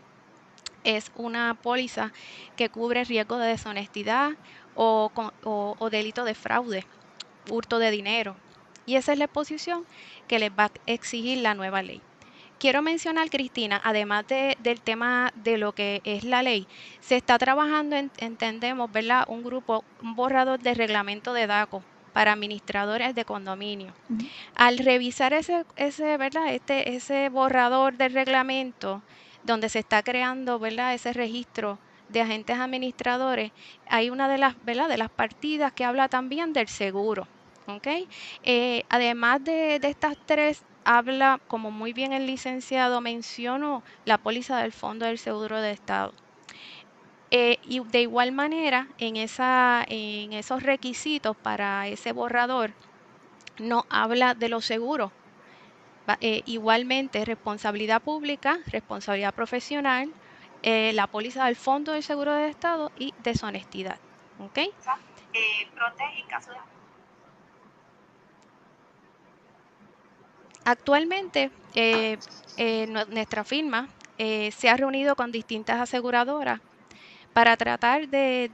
es 0.85 1.11
una 1.17 1.57
póliza 1.61 2.13
que 2.55 2.69
cubre 2.69 3.03
riesgo 3.03 3.37
de 3.37 3.49
deshonestidad 3.49 4.31
o, 4.75 5.11
o 5.43 5.89
delito 5.89 6.23
de 6.23 6.35
fraude, 6.35 6.85
hurto 7.49 7.79
de 7.79 7.91
dinero, 7.91 8.37
y 8.85 8.95
esa 8.95 9.11
es 9.11 9.19
la 9.19 9.25
exposición 9.25 9.85
que 10.29 10.39
les 10.39 10.51
va 10.51 10.67
a 10.67 10.71
exigir 10.85 11.39
la 11.39 11.53
nueva 11.53 11.81
ley. 11.81 12.01
Quiero 12.61 12.83
mencionar, 12.83 13.31
Cristina, 13.31 13.81
además 13.83 14.25
del 14.27 14.81
tema 14.81 15.33
de 15.33 15.57
lo 15.57 15.73
que 15.73 15.99
es 16.03 16.23
la 16.23 16.43
ley, 16.43 16.67
se 16.99 17.15
está 17.15 17.39
trabajando, 17.39 17.95
entendemos, 17.95 18.91
¿verdad? 18.91 19.25
Un 19.29 19.41
grupo, 19.41 19.83
un 20.03 20.15
borrador 20.15 20.59
de 20.59 20.75
reglamento 20.75 21.33
de 21.33 21.47
DACO 21.47 21.81
para 22.13 22.33
administradores 22.33 23.15
de 23.15 23.25
condominio. 23.25 23.93
Al 24.53 24.77
revisar 24.77 25.33
ese, 25.33 25.65
ese, 25.75 26.17
¿verdad? 26.17 26.53
Este, 26.53 26.93
ese 26.95 27.29
borrador 27.29 27.97
de 27.97 28.09
reglamento 28.09 29.01
donde 29.43 29.67
se 29.67 29.79
está 29.79 30.03
creando, 30.03 30.59
¿verdad? 30.59 30.93
Ese 30.93 31.13
registro 31.13 31.79
de 32.09 32.21
agentes 32.21 32.59
administradores, 32.59 33.51
hay 33.89 34.11
una 34.11 34.27
de 34.27 34.37
las, 34.37 34.53
¿verdad? 34.63 34.87
De 34.87 34.99
las 34.99 35.09
partidas 35.09 35.73
que 35.73 35.83
habla 35.83 36.09
también 36.09 36.53
del 36.53 36.67
seguro. 36.67 37.27
Eh, 38.43 38.83
además 38.89 39.43
de, 39.43 39.75
estas 39.81 40.17
tres, 40.25 40.63
habla, 40.83 41.39
como 41.47 41.71
muy 41.71 41.93
bien 41.93 42.13
el 42.13 42.27
licenciado 42.27 43.01
mencionó, 43.01 43.83
la 44.05 44.17
póliza 44.17 44.57
del 44.57 44.71
Fondo 44.71 45.05
del 45.05 45.17
Seguro 45.17 45.61
de 45.61 45.71
Estado. 45.71 46.13
Eh, 47.31 47.59
y 47.63 47.79
de 47.79 48.01
igual 48.01 48.31
manera, 48.31 48.87
en, 48.97 49.15
esa, 49.15 49.85
en 49.87 50.33
esos 50.33 50.63
requisitos 50.63 51.37
para 51.37 51.87
ese 51.87 52.11
borrador, 52.11 52.71
no 53.59 53.85
habla 53.89 54.33
de 54.33 54.49
los 54.49 54.65
seguros. 54.65 55.11
Eh, 56.19 56.41
igualmente, 56.45 57.23
responsabilidad 57.23 58.01
pública, 58.01 58.59
responsabilidad 58.67 59.33
profesional, 59.33 60.11
la 60.63 61.07
póliza 61.07 61.45
del 61.45 61.55
Fondo 61.55 61.93
del 61.93 62.03
Seguro 62.03 62.33
de 62.33 62.49
Estado 62.49 62.91
y 62.99 63.13
deshonestidad. 63.23 63.97
¿okay? 64.39 64.71
protege 65.73 66.23
caso 66.27 66.51
de 66.51 66.57
Actualmente, 70.71 71.51
eh, 71.73 72.17
eh, 72.55 72.87
nuestra 72.87 73.43
firma 73.43 73.89
eh, 74.17 74.51
se 74.53 74.69
ha 74.69 74.77
reunido 74.77 75.17
con 75.17 75.29
distintas 75.33 75.81
aseguradoras 75.81 76.61
para 77.33 77.57
tratar 77.57 78.07
de, 78.07 78.53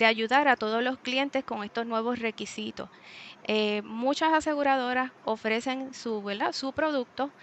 ayudar 0.00 0.48
a 0.48 0.56
todos 0.56 0.82
los 0.82 0.96
clientes 1.00 1.44
con 1.44 1.62
estos 1.64 1.84
nuevos 1.86 2.18
requisitos. 2.18 2.88
muchas 3.84 4.32
aseguradoras 4.32 5.10
ofrecen 5.22 5.92
su, 5.92 6.22
producto 6.74 7.34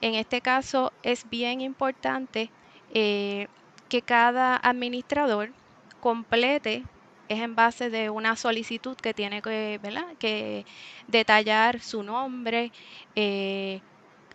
En 0.00 0.14
este 0.14 0.42
caso 0.42 0.92
es 1.02 1.28
bien 1.28 1.60
importante 1.60 2.52
que 2.92 4.02
cada 4.04 4.56
administrador 4.56 5.54
complete 6.00 6.84
es 7.28 7.40
en 7.40 7.54
base 7.54 7.90
de 7.90 8.10
una 8.10 8.36
solicitud 8.36 8.96
que 8.96 9.14
tiene 9.14 9.42
que, 9.42 9.80
que 10.18 10.66
detallar 11.08 11.80
su 11.80 12.02
nombre, 12.02 12.72
eh, 13.16 13.80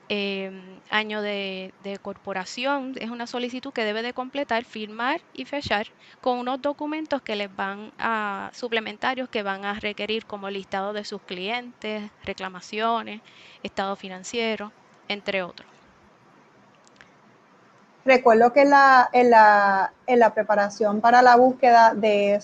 em, 0.10 0.80
año 0.90 1.22
de, 1.22 1.74
corporación. 2.02 2.94
Es 3.00 3.10
una 3.10 3.28
solicitud 3.28 3.74
que 3.74 3.84
debe 3.84 4.02
de 4.02 4.14
completar, 4.14 4.64
firmar 4.66 5.22
y 5.34 5.46
fechar 5.46 5.88
con 6.22 6.40
unos 6.40 6.62
documentos 6.62 7.22
que 7.22 7.36
les 7.36 7.54
van 7.56 7.92
a 8.00 8.50
suplementarios 8.54 9.30
que 9.30 9.44
van 9.44 9.66
a 9.66 9.74
requerir 9.80 10.26
como 10.26 10.50
listado 10.50 10.94
de 10.94 11.06
sus 11.06 11.22
clientes, 11.22 12.10
reclamaciones, 12.24 13.22
estado 13.64 13.96
financiero, 13.96 14.72
entre 15.08 15.44
otros. 15.44 15.77
Recuerdo 18.08 18.54
que 18.54 18.62
en 18.62 18.70
la, 18.70 20.32
preparación 20.34 21.02
para 21.02 21.22
la 21.22 21.36
búsqueda 21.36 21.94
de 21.94 22.36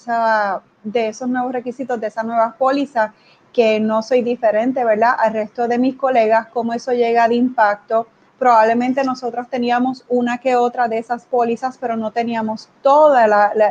esos 0.93 1.29
nuevos 1.29 1.53
requisitos, 1.53 2.01
de 2.01 2.07
esas 2.07 2.25
nuevas 2.25 2.53
pólizas, 2.57 3.11
que 3.53 3.79
no 3.79 4.01
soy 4.01 4.23
diferente, 4.23 4.83
¿verdad? 4.83 5.15
Al 5.17 5.31
resto 5.31 5.69
de 5.69 5.77
mis 5.77 5.95
colegas, 5.95 6.47
cómo 6.47 6.73
eso 6.73 6.91
llega 6.91 7.29
de 7.29 7.35
impacto. 7.35 8.07
Probablemente 8.37 9.05
nosotros 9.05 9.47
teníamos 9.49 10.03
una 10.09 10.37
que 10.37 10.57
otra 10.57 10.89
de 10.89 10.97
esas 10.97 11.23
pólizas, 11.23 11.77
pero 11.77 11.95
no 11.95 12.11
teníamos 12.11 12.67
todos 12.81 13.17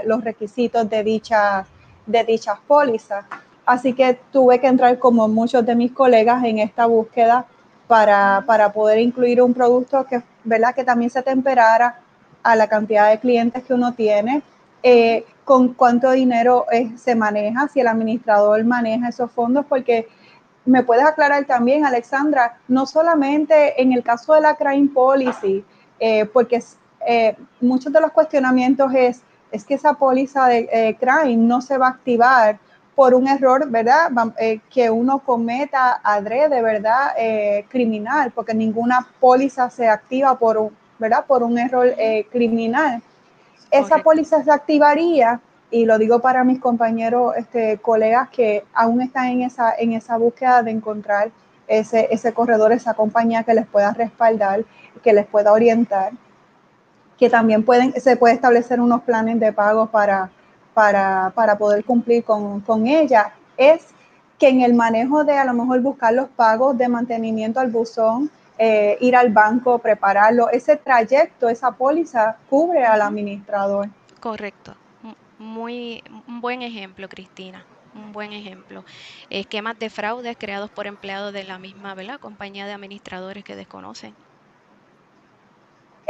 los 0.06 0.24
requisitos 0.24 0.88
de 0.88 1.04
dichas, 1.04 1.66
de 2.06 2.24
dichas 2.24 2.58
pólizas. 2.66 3.26
Así 3.66 3.92
que 3.92 4.18
tuve 4.32 4.60
que 4.60 4.66
entrar 4.66 4.98
como 4.98 5.28
muchos 5.28 5.66
de 5.66 5.74
mis 5.74 5.92
colegas 5.92 6.42
en 6.44 6.58
esta 6.58 6.86
búsqueda 6.86 7.44
para, 7.86 8.44
para 8.46 8.72
poder 8.72 8.98
incluir 8.98 9.42
un 9.42 9.54
producto 9.54 10.04
que, 10.06 10.22
¿verdad? 10.44 10.74
que 10.74 10.84
también 10.84 11.10
se 11.10 11.22
temperara 11.22 11.98
a 12.42 12.56
la 12.56 12.68
cantidad 12.68 13.10
de 13.10 13.18
clientes 13.18 13.62
que 13.64 13.74
uno 13.74 13.94
tiene, 13.94 14.42
eh, 14.82 15.24
con 15.44 15.74
cuánto 15.74 16.10
dinero 16.10 16.66
eh, 16.72 16.90
se 16.96 17.14
maneja, 17.14 17.68
si 17.68 17.80
el 17.80 17.88
administrador 17.88 18.64
maneja 18.64 19.08
esos 19.08 19.30
fondos, 19.30 19.64
porque 19.68 20.08
me 20.64 20.82
puedes 20.82 21.04
aclarar 21.04 21.44
también, 21.44 21.84
Alexandra, 21.84 22.58
no 22.68 22.86
solamente 22.86 23.80
en 23.80 23.92
el 23.92 24.02
caso 24.02 24.34
de 24.34 24.40
la 24.40 24.54
crime 24.54 24.90
policy, 24.92 25.64
eh, 25.98 26.24
porque 26.26 26.62
muchos 27.60 27.92
de 27.92 28.00
los 28.00 28.12
cuestionamientos 28.12 28.92
es, 28.94 29.22
es 29.50 29.64
que 29.64 29.74
esa 29.74 29.94
póliza 29.94 30.46
de 30.46 30.96
crime 31.00 31.36
no 31.36 31.60
se 31.60 31.76
va 31.76 31.88
a 31.88 31.90
activar 31.90 32.60
por 32.94 33.14
un 33.14 33.26
error, 33.26 33.68
¿verdad? 33.68 34.10
Eh, 34.38 34.60
que 34.70 34.90
uno 34.90 35.20
cometa 35.20 36.00
adrede, 36.02 36.60
¿verdad? 36.60 37.12
Eh, 37.16 37.64
criminal, 37.68 38.32
porque 38.34 38.54
ninguna 38.54 39.06
póliza 39.18 39.70
se 39.70 39.88
activa 39.88 40.38
por 40.38 40.58
un, 40.58 40.76
¿verdad? 40.98 41.24
Por 41.26 41.42
un 41.42 41.58
error 41.58 41.86
eh, 41.96 42.26
criminal. 42.30 43.02
Esa 43.70 43.98
póliza 43.98 44.44
se 44.44 44.50
activaría, 44.50 45.40
y 45.70 45.86
lo 45.86 45.96
digo 45.96 46.18
para 46.18 46.44
mis 46.44 46.60
compañeros, 46.60 47.34
este, 47.36 47.78
colegas 47.78 48.28
que 48.28 48.64
aún 48.74 49.00
están 49.00 49.28
en 49.28 49.42
esa, 49.42 49.74
en 49.74 49.94
esa 49.94 50.18
búsqueda 50.18 50.62
de 50.62 50.72
encontrar 50.72 51.30
ese, 51.66 52.08
ese 52.10 52.34
corredor, 52.34 52.72
esa 52.72 52.92
compañía 52.92 53.42
que 53.44 53.54
les 53.54 53.66
pueda 53.66 53.94
respaldar, 53.94 54.64
que 55.02 55.14
les 55.14 55.26
pueda 55.26 55.52
orientar, 55.52 56.12
que 57.16 57.30
también 57.30 57.64
pueden, 57.64 57.98
se 57.98 58.16
puede 58.16 58.34
establecer 58.34 58.80
unos 58.80 59.02
planes 59.02 59.40
de 59.40 59.52
pago 59.54 59.86
para 59.86 60.30
para, 60.74 61.32
para 61.34 61.56
poder 61.56 61.84
cumplir 61.84 62.24
con, 62.24 62.60
con, 62.60 62.86
ella 62.86 63.32
es 63.56 63.88
que 64.38 64.48
en 64.48 64.62
el 64.62 64.74
manejo 64.74 65.24
de 65.24 65.36
a 65.38 65.44
lo 65.44 65.52
mejor 65.52 65.80
buscar 65.80 66.14
los 66.14 66.28
pagos 66.28 66.76
de 66.76 66.88
mantenimiento 66.88 67.60
al 67.60 67.70
buzón, 67.70 68.30
eh, 68.58 68.96
ir 69.00 69.16
al 69.16 69.30
banco, 69.30 69.78
prepararlo, 69.78 70.48
ese 70.50 70.76
trayecto, 70.76 71.48
esa 71.48 71.72
póliza 71.72 72.36
cubre 72.48 72.84
al 72.84 73.02
administrador. 73.02 73.88
Correcto. 74.20 74.74
Muy 75.38 76.02
un 76.28 76.40
buen 76.40 76.62
ejemplo, 76.62 77.08
Cristina. 77.08 77.64
Un 77.94 78.12
buen 78.12 78.32
ejemplo. 78.32 78.84
Esquemas 79.28 79.78
de 79.78 79.90
fraudes 79.90 80.36
creados 80.38 80.70
por 80.70 80.86
empleados 80.86 81.32
de 81.32 81.44
la 81.44 81.58
misma 81.58 81.94
¿verdad? 81.94 82.20
compañía 82.20 82.66
de 82.66 82.72
administradores 82.72 83.44
que 83.44 83.56
desconocen. 83.56 84.14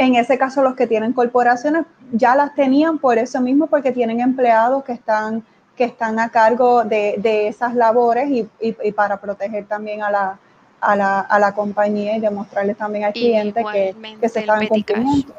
En 0.02 0.16
ese 0.16 0.36
caso, 0.36 0.64
los 0.64 0.74
que 0.74 0.88
tienen 0.88 1.12
corporaciones 1.12 1.84
ya 2.10 2.34
las 2.34 2.56
tenían 2.56 2.98
por 2.98 3.18
eso 3.18 3.40
mismo, 3.40 3.68
porque 3.68 3.92
tienen 3.92 4.20
empleados 4.20 4.82
que 4.82 4.92
están, 4.92 5.44
que 5.76 5.84
están 5.84 6.18
a 6.18 6.28
cargo 6.28 6.82
de, 6.82 7.46
esas 7.46 7.76
labores 7.76 8.28
y, 8.60 8.92
para 8.92 9.20
proteger 9.20 9.66
también 9.66 10.02
a 10.02 10.10
la, 10.10 10.38
a 10.80 10.96
la, 10.96 11.20
a 11.20 11.38
la 11.38 11.54
compañía 11.54 12.16
y 12.16 12.20
demostrarles 12.20 12.76
también 12.76 13.04
al 13.04 13.12
cliente 13.12 13.64
que, 13.72 13.94
que, 14.20 14.28
se 14.28 14.40
están 14.40 14.66
cumpliendo. 14.66 15.34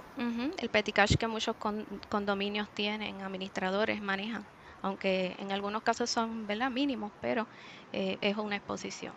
El 0.57 0.69
petty 0.69 0.93
cash 0.93 1.15
que 1.17 1.27
muchos 1.27 1.57
condominios 2.07 2.69
tienen, 2.69 3.21
administradores 3.21 4.01
manejan, 4.01 4.45
aunque 4.81 5.35
en 5.39 5.51
algunos 5.51 5.83
casos 5.83 6.09
son 6.09 6.47
¿verdad? 6.47 6.71
mínimos, 6.71 7.11
pero 7.19 7.47
eh, 7.91 8.17
es 8.21 8.37
una 8.37 8.55
exposición. 8.55 9.11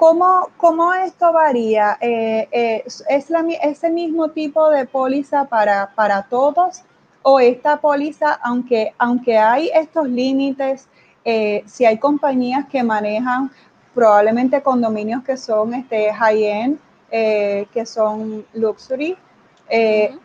¿Cómo, 0.00 0.48
cómo 0.56 0.94
esto 0.94 1.30
varía? 1.30 1.98
Eh, 2.00 2.48
eh, 2.52 2.84
¿Es 3.10 3.28
la, 3.28 3.44
ese 3.62 3.90
mismo 3.90 4.30
tipo 4.30 4.70
de 4.70 4.86
póliza 4.86 5.44
para, 5.44 5.90
para 5.94 6.22
todos? 6.22 6.84
¿O 7.20 7.38
esta 7.38 7.76
póliza, 7.76 8.32
aunque, 8.42 8.94
aunque 8.96 9.36
hay 9.36 9.70
estos 9.74 10.08
límites, 10.08 10.88
eh, 11.22 11.62
si 11.66 11.84
hay 11.84 11.98
compañías 11.98 12.64
que 12.68 12.82
manejan 12.82 13.50
probablemente 13.94 14.62
condominios 14.62 15.22
que 15.22 15.36
son 15.36 15.74
este, 15.74 16.10
high-end, 16.14 16.78
que 17.10 17.84
son 17.84 18.46
luxury, 18.54 19.18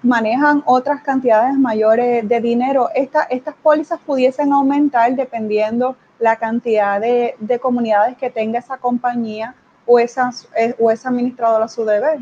manejan 0.01 0.63
otras 0.65 1.01
cantidades 1.01 1.57
mayores 1.57 2.25
de 2.25 2.39
dinero. 2.39 2.87
estas 2.95 3.55
pólizas 3.61 3.99
pudiesen 4.05 4.53
aumentar 4.53 5.13
dependiendo 5.17 5.97
la 6.17 6.37
cantidad 6.37 7.01
de, 7.01 7.35
de, 7.39 7.59
comunidades 7.59 8.15
que 8.15 8.29
tenga 8.29 8.59
esa 8.59 8.77
compañía 8.77 9.53
o, 9.85 9.99
esas, 9.99 10.47
eh, 10.57 10.75
o 10.79 10.91
es 10.91 11.05
administrador 11.05 11.61
a 11.61 11.67
su 11.67 11.85
deber. 11.85 12.19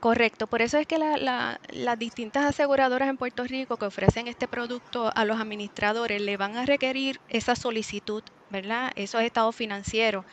Correcto, 0.00 0.46
por 0.46 0.62
eso 0.62 0.78
es 0.78 0.86
que 0.86 0.98
las 0.98 1.98
distintas 1.98 2.44
aseguradoras 2.44 3.08
en 3.08 3.16
Puerto 3.16 3.44
Rico 3.44 3.76
que 3.76 3.86
ofrecen 3.86 4.28
este 4.28 4.46
producto 4.46 5.10
a 5.14 5.24
los 5.24 5.40
administradores 5.40 6.20
le 6.20 6.36
van 6.36 6.56
a 6.56 6.66
requerir 6.66 7.18
esa 7.28 7.56
solicitud, 7.56 8.22
¿verdad? 8.50 8.92
Esos 8.94 9.22
estados 9.22 9.56
financieros. 9.56 10.24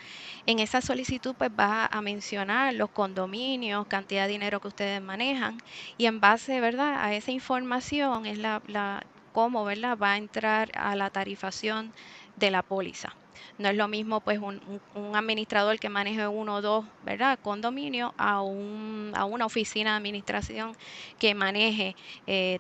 En 0.46 0.60
esa 0.60 0.82
solicitud 0.82 1.34
pues 1.36 1.50
va 1.50 1.88
a 1.88 2.02
mencionar 2.02 2.74
los 2.74 2.90
condominios, 2.92 3.88
cantidad 3.88 4.28
de 4.28 4.34
dinero 4.34 4.60
que 4.60 4.68
ustedes 4.68 5.02
manejan 5.02 5.58
y 5.98 6.06
en 6.06 6.20
base, 6.20 6.60
¿verdad? 6.60 7.04
A 7.04 7.16
esa 7.16 7.32
información 7.32 8.26
es 8.26 8.38
la, 8.38 8.62
la 8.68 9.04
cómo, 9.32 9.64
¿verdad? 9.66 9.98
Va 9.98 10.14
a 10.14 10.18
entrar 10.18 10.72
a 10.76 10.96
la 10.96 11.10
tarifación 11.10 11.94
de 12.36 12.52
la 12.52 12.62
póliza. 12.62 13.16
No 13.58 13.70
es 13.70 13.76
lo 13.76 13.88
mismo 13.88 14.20
pues 14.22 14.40
un, 14.40 14.60
administrador 15.14 15.80
que 15.80 15.90
maneje 15.90 16.28
uno 16.28 16.56
o 16.56 16.62
dos, 16.62 16.86
¿verdad? 17.04 17.40
Condominio 17.42 18.14
a, 18.18 18.42
un, 18.42 19.12
a 19.16 19.26
una 19.26 19.46
oficina 19.46 19.92
de 19.92 19.98
administración 19.98 20.76
que 21.20 21.36
maneje 21.36 21.96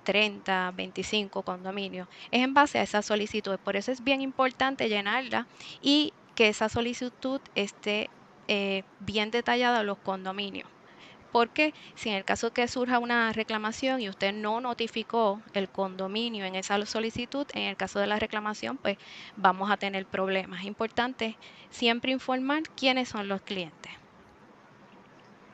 30, 0.03 0.69
eh, 0.69 0.71
25 0.75 1.41
condominios. 1.43 2.07
Es 2.31 2.43
en 2.43 2.53
base 2.53 2.79
a 2.79 2.83
esa 2.83 3.01
solicitud. 3.01 3.57
Por 3.59 3.75
eso 3.75 3.91
es 3.91 4.03
bien 4.03 4.21
importante 4.21 4.89
llenarla 4.89 5.47
y 5.81 6.13
que 6.35 6.49
esa 6.49 6.69
solicitud 6.69 7.41
esté 7.55 8.09
eh, 8.47 8.83
bien 8.99 9.31
detallada 9.31 9.81
en 9.81 9.87
los 9.87 9.97
condominios 9.99 10.72
porque 11.33 11.73
si 11.95 12.09
en 12.09 12.15
el 12.15 12.25
caso 12.25 12.53
que 12.53 12.67
surja 12.67 12.99
una 12.99 13.33
reclamación 13.33 13.99
y 13.99 14.07
usted 14.07 14.33
no 14.33 14.61
notificó 14.61 15.41
el 15.53 15.67
condominio 15.67 16.45
en 16.45 16.53
esa 16.53 16.85
solicitud, 16.85 17.47
en 17.55 17.63
el 17.63 17.75
caso 17.75 17.99
de 17.99 18.05
la 18.07 18.19
reclamación, 18.19 18.77
pues 18.77 18.99
vamos 19.35 19.71
a 19.71 19.77
tener 19.77 20.05
problemas. 20.05 20.61
Es 20.61 20.67
importante 20.67 21.39
siempre 21.71 22.11
informar 22.11 22.61
quiénes 22.77 23.09
son 23.09 23.27
los 23.27 23.41
clientes. 23.41 24.02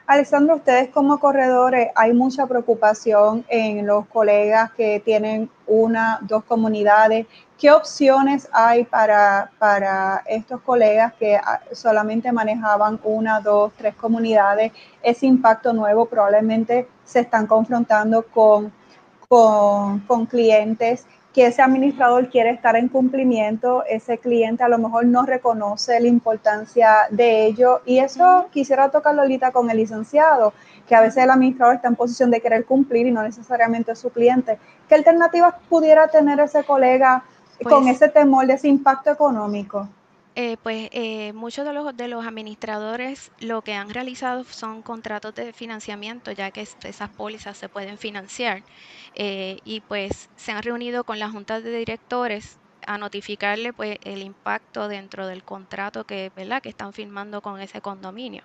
Alexandra, 0.10 0.56
ustedes 0.56 0.90
como 0.90 1.20
corredores, 1.20 1.90
hay 1.94 2.14
mucha 2.14 2.48
preocupación 2.48 3.46
en 3.48 3.86
los 3.86 4.08
colegas 4.08 4.72
que 4.72 5.00
tienen 5.06 5.52
una, 5.68 6.18
dos 6.24 6.44
comunidades. 6.46 7.28
¿Qué 7.60 7.70
opciones 7.70 8.50
hay 8.52 8.86
para, 8.86 9.52
para 9.60 10.24
estos 10.26 10.62
colegas 10.62 11.14
que 11.14 11.36
ah, 11.36 11.62
solamente 11.74 12.32
manejaban 12.32 13.00
una, 13.04 13.40
dos, 13.40 13.72
tres 13.78 13.94
comunidades? 13.94 14.72
Ese 15.04 15.28
impacto 15.28 15.74
nuevo 15.74 16.08
probablemente 16.08 16.88
se 17.04 17.20
están 17.20 17.46
confrontando 17.46 18.24
con, 18.24 18.74
con, 19.28 20.00
con 20.08 20.26
clientes 20.26 21.06
que 21.34 21.46
ese 21.46 21.62
administrador 21.62 22.30
quiere 22.30 22.50
estar 22.50 22.76
en 22.76 22.88
cumplimiento, 22.88 23.84
ese 23.88 24.18
cliente 24.18 24.64
a 24.64 24.70
lo 24.70 24.80
mejor 24.80 25.06
no 25.06 25.26
reconoce 25.26 26.00
la 26.00 26.08
importancia 26.08 27.08
de 27.12 27.46
ello 27.46 27.82
y 27.86 28.00
eso 28.00 28.48
quisiera 28.52 28.90
tocarlo 28.90 29.22
ahorita 29.22 29.52
con 29.52 29.70
el 29.70 29.78
licenciado, 29.78 30.54
que 30.88 30.96
a 30.96 31.02
veces 31.02 31.24
el 31.24 31.30
administrador 31.30 31.76
está 31.76 31.88
en 31.88 31.96
posición 31.96 32.32
de 32.32 32.42
querer 32.42 32.66
cumplir 32.66 33.06
y 33.06 33.12
no 33.12 33.22
necesariamente 33.22 33.96
su 33.96 34.10
cliente. 34.10 34.58
¿Qué 34.88 34.96
alternativas 34.96 35.54
pudiera 35.70 36.08
tener 36.08 36.40
ese 36.40 36.64
colega 36.64 37.24
con 37.64 37.84
pues 37.84 37.96
ese 37.96 38.10
temor 38.10 38.48
de 38.48 38.54
ese 38.54 38.68
impacto 38.68 39.12
económico? 39.12 39.88
Eh, 40.42 40.56
pues 40.64 40.88
eh, 40.94 41.34
muchos 41.34 41.66
de 41.66 41.74
los, 41.74 41.98
de 41.98 42.08
los 42.08 42.26
administradores 42.26 43.30
lo 43.42 43.62
que 43.62 43.74
han 43.74 43.90
realizado 43.90 44.46
son 44.46 44.82
contratos 44.82 45.36
de 45.36 45.52
financiamiento, 45.52 46.32
ya 46.32 46.50
que 46.52 46.62
esas 46.62 47.10
pólizas 47.10 47.58
se 47.58 47.68
pueden 47.68 47.98
financiar. 47.98 48.64
Eh, 49.16 49.58
y 49.66 49.82
pues 49.82 50.30
se 50.38 50.54
han 50.54 50.64
reunido 50.64 51.04
con 51.04 51.20
la 51.20 51.30
junta 51.30 51.60
de 51.60 51.78
directores 51.78 52.58
a 52.88 52.98
notificarle 52.98 53.74
pues 53.74 53.98
el 54.06 54.22
impacto 54.22 54.88
dentro 54.88 55.28
del 55.28 55.44
contrato 55.44 56.06
que, 56.06 56.32
están 56.64 56.94
firmando 56.94 57.42
con 57.42 57.60
ese 57.60 57.82
condominio. 57.82 58.44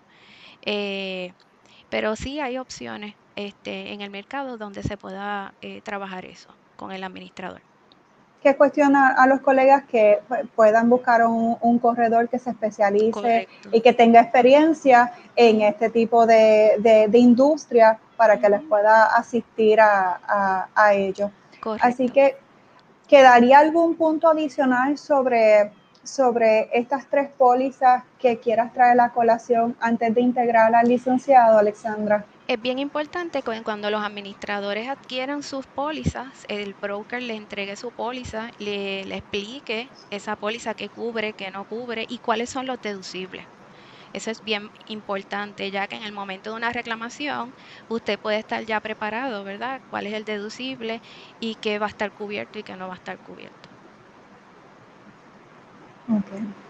pero 1.91 2.17
sí 2.17 2.41
hay 2.41 2.59
opciones 2.59 3.15
este, 3.37 3.93
en 3.93 4.01
el 4.01 4.11
mercado 4.11 4.59
donde 4.59 4.83
se 4.83 4.97
pueda 4.97 5.55
trabajar 5.85 6.25
eso 6.25 6.49
con 6.77 6.91
el 6.91 7.05
administrador 7.05 7.74
que 8.45 8.57
cuestiona 8.57 9.15
a 9.15 9.27
los 9.27 9.41
colegas 9.41 9.85
que 9.85 10.21
puedan 10.55 10.91
buscar 10.91 11.25
un, 11.27 11.79
corredor 11.79 12.29
que 12.29 12.39
se 12.39 12.51
especialice 12.51 13.49
y 13.73 13.81
que 13.81 13.95
tenga 13.95 14.21
experiencia 14.21 15.15
en 15.35 15.63
este 15.63 15.89
tipo 15.89 16.27
de, 16.27 17.09
industria 17.15 17.99
para 18.19 18.39
que 18.39 18.51
les 18.51 18.61
pueda 18.61 19.07
asistir 19.17 19.81
a, 19.81 20.69
a, 20.75 20.93
ello. 20.93 21.31
Así 21.81 22.11
que, 22.11 22.37
¿quedaría 23.09 23.61
algún 23.61 23.95
punto 23.95 24.29
adicional 24.29 24.99
sobre, 24.99 25.73
sobre 26.04 26.68
estas 26.73 27.08
tres 27.08 27.30
pólizas 27.30 28.04
que 28.18 28.38
quieras 28.38 28.73
traer 28.73 28.92
a 28.92 29.06
la 29.06 29.08
colación 29.11 29.76
antes 29.80 30.14
de 30.14 30.20
integrar 30.20 30.75
al 30.75 30.88
licenciado, 30.88 31.58
Alexandra? 31.58 32.25
Es 32.46 32.61
bien 32.61 32.78
importante 32.78 33.40
que 33.40 33.62
cuando 33.62 33.90
los 33.90 34.04
administradores 34.04 34.87
adquieran 34.88 35.42
sus 35.42 35.64
pólizas, 35.64 36.44
el 36.49 36.75
broker 36.75 37.23
le 37.23 37.34
entregue 37.34 37.75
su 37.75 37.90
póliza, 37.90 38.50
le, 38.58 39.00
explique 39.00 39.88
esa 40.11 40.37
póliza 40.37 40.75
que 40.75 40.90
cubre, 40.90 41.32
que 41.32 41.50
no 41.50 41.64
cubre 41.64 42.04
y 42.06 42.18
cuáles 42.18 42.50
son 42.50 42.66
los 42.66 42.80
deducibles. 42.82 43.46
Eso 44.12 44.30
es 44.30 44.44
bien 44.44 44.70
importante, 44.88 45.70
ya 45.70 45.87
que 45.88 45.96
en 45.96 46.04
el 46.04 46.12
momento 46.12 46.50
de 46.50 46.56
una 46.56 46.70
reclamación 46.70 47.52
usted 47.88 48.18
puede 48.18 48.38
estar 48.38 48.62
ya 48.64 48.78
preparado, 48.78 49.42
¿verdad? 49.42 49.80
¿Cuál 49.90 50.06
es 50.06 50.12
el 50.12 50.25
deducible 50.26 51.00
y 51.40 51.54
qué 51.56 51.78
va 51.78 51.87
a 51.87 51.88
estar 51.88 52.12
cubierto 52.12 52.58
y 52.58 52.62
qué 52.62 52.76
no 52.76 52.88
va 52.88 52.94
a 52.94 52.99
estar 52.99 53.16
cubierto? 53.18 53.74
Okay 56.08 56.64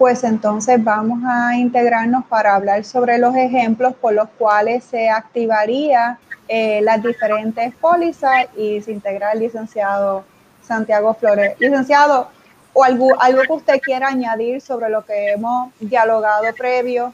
pues 0.00 0.24
entonces 0.24 0.82
vamos 0.82 1.20
a 1.28 1.54
integrarnos 1.58 2.24
para 2.24 2.54
hablar 2.54 2.84
sobre 2.84 3.18
los 3.18 3.36
ejemplos 3.36 3.94
por 3.94 4.14
los 4.14 4.30
cuales 4.38 4.82
se 4.82 5.10
activaría 5.10 6.18
eh, 6.48 6.80
las 6.80 7.02
diferentes 7.02 7.74
pólizas 7.74 8.46
y 8.56 8.80
se 8.80 8.92
integra 8.92 9.32
el 9.32 9.40
licenciado 9.40 10.24
Santiago 10.62 11.12
Flores. 11.12 11.54
Licenciado, 11.58 12.30
o 12.72 12.82
algo, 12.82 13.20
algo 13.20 13.42
que 13.42 13.52
usted 13.52 13.80
quiera 13.82 14.08
añadir 14.08 14.62
sobre 14.62 14.88
lo 14.88 15.04
que 15.04 15.32
hemos 15.32 15.70
dialogado 15.80 16.46
previo 16.56 17.12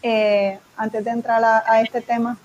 eh, 0.00 0.60
antes 0.76 1.04
de 1.04 1.10
entrar 1.10 1.42
a, 1.44 1.80
este 1.80 2.00
tema. 2.00 2.36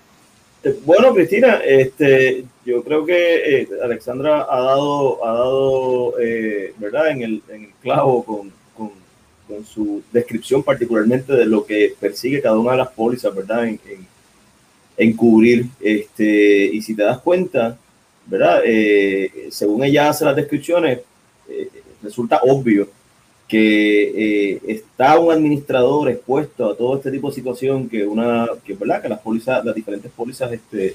Eh, 0.62 0.78
bueno, 0.84 1.14
Cristina, 1.14 1.60
este, 1.64 2.44
yo 2.64 2.82
creo 2.84 3.06
que 3.06 3.68
Alexandra 3.82 4.46
ha 4.48 4.60
dado, 4.60 5.24
ha 5.26 5.32
dado 5.32 6.14
¿verdad? 6.78 7.10
En 7.10 7.22
el, 7.22 7.42
en 7.48 7.64
el 7.64 7.72
clavo 7.82 8.24
con, 8.24 8.52
con 9.50 9.64
su 9.64 10.02
descripción 10.12 10.62
particularmente 10.62 11.32
de 11.32 11.44
lo 11.44 11.66
que 11.66 11.94
persigue 11.98 12.40
cada 12.40 12.58
una 12.58 12.72
de 12.72 12.78
las 12.78 12.90
pólizas, 12.90 13.34
¿verdad? 13.34 13.66
En, 13.66 13.80
en, 14.96 15.12
cubrir. 15.16 15.66
Este, 15.80 16.64
y 16.72 16.80
si 16.82 16.94
te 16.94 17.02
das 17.02 17.18
cuenta, 17.18 17.76
¿verdad? 18.26 18.62
Eh, 18.64 19.48
según 19.50 19.82
ella 19.82 20.10
hace 20.10 20.24
las 20.24 20.36
descripciones, 20.36 21.00
eh, 21.48 21.68
resulta 22.02 22.40
obvio 22.42 22.88
que 23.50 24.52
eh, 24.54 24.60
está 24.68 25.18
un 25.18 25.32
administrador 25.32 26.08
expuesto 26.08 26.70
a 26.70 26.76
todo 26.76 26.96
este 26.96 27.10
tipo 27.10 27.28
de 27.28 27.34
situación 27.34 27.88
que 27.88 28.06
una, 28.06 28.48
que, 28.64 28.74
¿verdad? 28.74 29.02
Que 29.02 29.08
las 29.08 29.18
pólizas, 29.18 29.64
las 29.64 29.74
diferentes 29.74 30.10
pólizas, 30.12 30.52
este, 30.52 30.94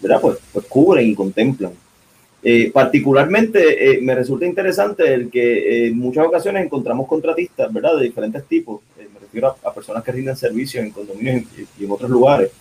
¿verdad? 0.00 0.20
Pues, 0.20 0.38
pues 0.52 0.66
cubren 0.66 1.08
y 1.08 1.16
contemplan. 1.16 1.72
Eh, 2.44 2.70
particularmente 2.72 3.90
eh, 3.90 4.00
me 4.00 4.14
resulta 4.14 4.46
interesante 4.46 5.12
el 5.12 5.28
que 5.28 5.88
en 5.88 5.98
muchas 5.98 6.24
ocasiones 6.26 6.64
encontramos 6.64 7.08
contratistas, 7.08 7.72
¿verdad? 7.72 7.96
De 7.96 8.04
diferentes 8.04 8.44
tipos, 8.44 8.82
me 8.96 9.18
refiero 9.18 9.56
a, 9.64 9.74
personas 9.74 10.04
que 10.04 10.12
rinden 10.12 10.36
servicios 10.36 10.84
en 10.84 10.92
condominios 10.92 11.42
y, 11.76 11.84
en 11.84 11.90
otros 11.90 12.08
lugares, 12.08 12.52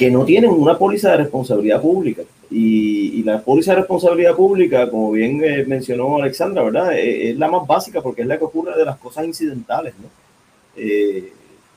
que 0.00 0.10
no 0.10 0.24
tienen 0.24 0.50
una 0.50 0.78
póliza 0.78 1.10
de 1.10 1.18
responsabilidad 1.18 1.82
pública. 1.82 2.22
Y, 2.50 3.22
la 3.22 3.42
póliza 3.42 3.72
de 3.72 3.80
responsabilidad 3.80 4.34
pública, 4.34 4.90
como 4.90 5.12
bien 5.12 5.38
mencionó 5.68 6.16
Alexandra, 6.16 6.62
¿verdad? 6.62 6.98
es 6.98 7.36
la 7.36 7.48
más 7.48 7.66
básica 7.66 8.00
porque 8.00 8.22
es 8.22 8.26
la 8.26 8.38
que 8.38 8.44
ocurre 8.44 8.78
de 8.78 8.86
las 8.86 8.96
cosas 8.96 9.26
incidentales, 9.26 9.92
¿no? 10.00 10.08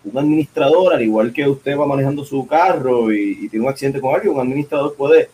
un 0.06 0.18
administrador, 0.18 0.94
al 0.94 1.02
igual 1.02 1.34
que 1.34 1.50
usted 1.50 1.78
va 1.78 1.86
manejando 1.86 2.24
su 2.24 2.48
carro 2.48 3.12
y 3.12 3.50
tiene 3.50 3.66
un 3.66 3.72
accidente 3.72 4.00
con 4.00 4.16
alguien, 4.16 4.34
un 4.34 4.40
administrador 4.40 4.96
puede 4.96 5.30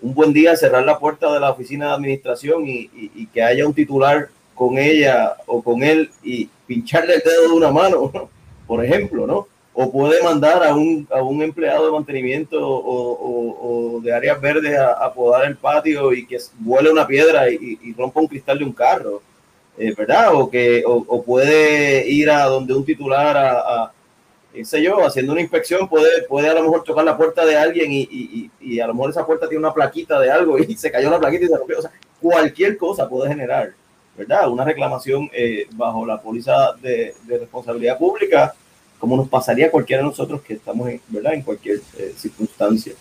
un 0.00 0.12
buen 0.12 0.32
día 0.32 0.56
cerrar 0.56 0.84
la 0.84 0.98
puerta 0.98 1.32
de 1.32 1.38
la 1.38 1.52
oficina 1.52 1.86
de 1.86 1.92
administración 1.92 2.64
y, 2.66 2.88
que 3.32 3.40
haya 3.40 3.64
un 3.64 3.72
titular 3.72 4.30
con 4.56 4.78
ella 4.78 5.36
o 5.46 5.62
con 5.62 5.84
él 5.84 6.10
y 6.24 6.48
pincharle 6.66 7.14
el 7.14 7.22
dedo 7.24 7.42
de 7.42 7.54
una 7.54 7.70
mano, 7.70 8.10
por 8.66 8.84
ejemplo, 8.84 9.28
¿no? 9.28 9.46
O 9.74 9.90
puede 9.90 10.22
mandar 10.22 10.62
a 10.62 10.74
un, 10.74 11.08
a 11.10 11.22
un 11.22 11.42
empleado 11.42 11.86
de 11.86 11.92
mantenimiento 11.92 12.58
o, 12.60 14.00
de 14.02 14.12
áreas 14.12 14.40
verdes 14.40 14.78
a, 14.78 15.12
podar 15.14 15.46
el 15.46 15.56
patio 15.56 16.12
y 16.12 16.26
que 16.26 16.38
vuele 16.58 16.90
una 16.90 17.06
piedra 17.06 17.50
y, 17.50 17.94
rompa 17.96 18.20
un 18.20 18.26
cristal 18.26 18.58
de 18.58 18.64
un 18.64 18.72
carro, 18.72 19.22
eh, 19.78 19.94
¿verdad? 19.96 20.34
O, 20.34 20.50
que, 20.50 20.82
o, 20.86 21.22
puede 21.22 22.06
ir 22.08 22.30
a 22.30 22.44
donde 22.44 22.74
un 22.74 22.84
titular 22.84 23.36
a 23.36 23.92
qué 24.52 24.64
sé 24.64 24.82
yo, 24.82 25.04
haciendo 25.04 25.32
una 25.32 25.40
inspección 25.40 25.88
puede, 25.88 26.22
puede 26.22 26.48
a 26.48 26.54
lo 26.54 26.62
mejor 26.62 26.84
tocar 26.84 27.04
la 27.04 27.16
puerta 27.16 27.44
de 27.44 27.56
alguien 27.56 27.90
y, 27.90 28.02
y, 28.02 28.50
y, 28.60 28.80
a 28.80 28.86
lo 28.86 28.94
mejor 28.94 29.10
esa 29.10 29.26
puerta 29.26 29.48
tiene 29.48 29.64
una 29.64 29.72
plaquita 29.72 30.20
de 30.20 30.30
algo 30.30 30.58
y 30.58 30.74
se 30.76 30.90
cayó 30.90 31.10
la 31.10 31.18
plaquita 31.18 31.44
y 31.44 31.48
se 31.48 31.56
rompió. 31.56 31.78
O 31.78 31.82
sea, 31.82 31.92
cualquier 32.20 32.76
cosa 32.76 33.08
puede 33.08 33.28
generar, 33.28 33.72
¿verdad? 34.16 34.50
Una 34.50 34.64
reclamación 34.64 35.30
eh, 35.32 35.66
bajo 35.72 36.04
la 36.04 36.20
póliza 36.20 36.72
de, 36.80 37.14
de, 37.26 37.38
responsabilidad 37.38 37.98
pública, 37.98 38.54
como 39.02 39.16
nos 39.16 39.28
pasaría 39.28 39.66
a 39.66 39.70
cualquiera 39.72 40.00
de 40.00 40.10
nosotros 40.10 40.42
que 40.42 40.54
estamos, 40.54 40.88
en, 40.88 41.00
¿verdad? 41.08 41.34
En 41.34 41.42
cualquier 41.42 41.80
eh, 41.98 42.14
circunstancia. 42.16 42.92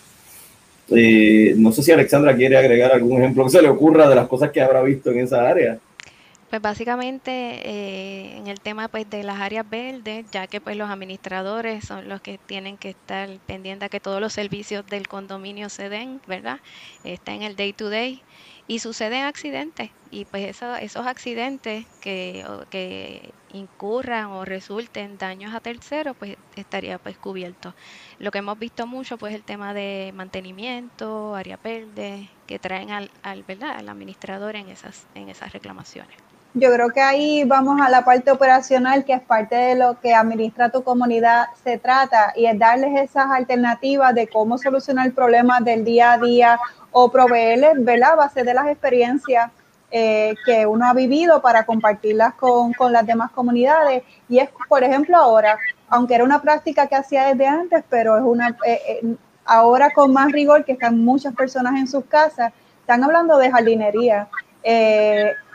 Eh, 0.89 1.53
no 1.55 1.71
sé 1.71 1.83
si 1.83 1.91
Alexandra 1.91 2.35
quiere 2.35 2.57
agregar 2.57 2.91
algún 2.91 3.21
ejemplo 3.21 3.43
que 3.43 3.51
se 3.51 3.61
le 3.61 3.69
ocurra 3.69 4.09
de 4.09 4.15
las 4.15 4.27
cosas 4.27 4.49
que 4.49 4.61
habrá 4.61 4.81
visto 4.81 5.11
en 5.11 5.19
esa 5.19 5.47
área. 5.47 5.77
Pues 6.49 6.59
básicamente 6.59 7.31
eh, 7.31 8.35
en 8.35 8.47
el 8.47 8.59
tema 8.61 8.87
pues 8.87 9.07
de 9.11 9.21
las 9.21 9.39
áreas 9.39 9.69
verdes, 9.69 10.25
ya 10.31 10.47
que 10.47 10.59
pues 10.59 10.75
los 10.75 10.89
administradores 10.89 11.85
son 11.85 12.09
los 12.09 12.19
que 12.19 12.39
tienen 12.47 12.77
que 12.77 12.89
estar 12.89 13.29
pendientes 13.45 13.85
a 13.85 13.89
que 13.89 13.99
todos 13.99 14.19
los 14.19 14.33
servicios 14.33 14.83
del 14.87 15.07
condominio 15.07 15.69
se 15.69 15.87
den, 15.87 16.19
¿verdad? 16.25 16.61
Está 17.03 17.35
en 17.35 17.43
el 17.43 17.55
day 17.55 17.73
to 17.73 17.91
day 17.91 18.23
y 18.71 18.79
suceden 18.79 19.23
accidentes 19.25 19.91
y 20.09 20.23
pues 20.25 20.61
esos 20.61 21.05
accidentes 21.07 21.87
que, 21.99 23.35
incurran 23.49 24.27
o 24.27 24.45
resulten 24.45 25.17
daños 25.17 25.53
a 25.53 25.59
terceros 25.59 26.15
pues 26.17 26.37
estaría 26.55 26.97
pues 26.99 27.19
cubierto. 27.19 27.73
Lo 28.17 28.31
que 28.31 28.37
hemos 28.39 28.57
visto 28.57 28.87
mucho 28.87 29.17
pues 29.17 29.35
el 29.35 29.43
tema 29.43 29.73
de 29.73 30.11
mantenimiento, 30.13 31.35
área 31.35 31.57
verde, 31.61 32.31
que 32.45 32.59
traen 32.59 32.91
al 32.91 33.11
administrador 33.89 34.55
en 34.55 34.69
esas, 34.69 35.09
en 35.13 35.27
esas 35.29 35.51
reclamaciones. 35.51 36.30
Yo 36.53 36.69
creo 36.73 36.89
que 36.89 36.99
ahí 36.99 37.45
vamos 37.45 37.79
a 37.79 37.89
la 37.89 38.03
parte 38.03 38.29
operacional, 38.29 39.05
que 39.05 39.13
es 39.13 39.21
parte 39.21 39.55
de 39.55 39.75
lo 39.75 39.97
que 40.01 40.13
administra 40.13 40.69
tu 40.69 40.83
comunidad 40.83 41.45
se 41.63 41.77
trata, 41.77 42.33
y 42.35 42.45
es 42.45 42.59
darles 42.59 43.09
esas 43.09 43.31
alternativas 43.31 44.13
de 44.13 44.27
cómo 44.27 44.57
solucionar 44.57 45.13
problemas 45.13 45.63
del 45.63 45.85
día 45.85 46.13
a 46.13 46.17
día 46.17 46.59
o 46.91 47.09
proveerles, 47.09 47.73
¿verdad?, 47.77 48.17
base 48.17 48.43
de 48.43 48.53
las 48.53 48.67
experiencias 48.67 49.49
eh, 49.91 50.35
que 50.45 50.65
uno 50.65 50.85
ha 50.85 50.93
vivido 50.93 51.41
para 51.41 51.65
compartirlas 51.65 52.33
con, 52.33 52.73
con, 52.73 52.91
las 52.91 53.05
demás 53.05 53.31
comunidades. 53.31 54.03
Y 54.27 54.39
es, 54.39 54.49
por 54.67 54.83
ejemplo, 54.83 55.15
ahora, 55.15 55.57
aunque 55.87 56.15
era 56.15 56.23
una 56.25 56.41
práctica 56.41 56.87
que 56.87 56.95
hacía 56.95 57.27
desde 57.27 57.47
antes, 57.47 57.83
pero 57.89 58.17
es 58.17 58.23
una, 58.23 58.49
eh, 58.65 58.79
eh, 58.87 59.15
ahora 59.45 59.91
con 59.91 60.11
más 60.11 60.33
rigor, 60.33 60.65
que 60.65 60.73
están 60.73 61.03
muchas 61.03 61.33
personas 61.33 61.75
en 61.75 61.87
sus 61.87 62.03
casas, 62.05 62.51
están 62.81 63.05
hablando 63.05 63.37
de 63.37 63.51
jardinería. 63.51 64.27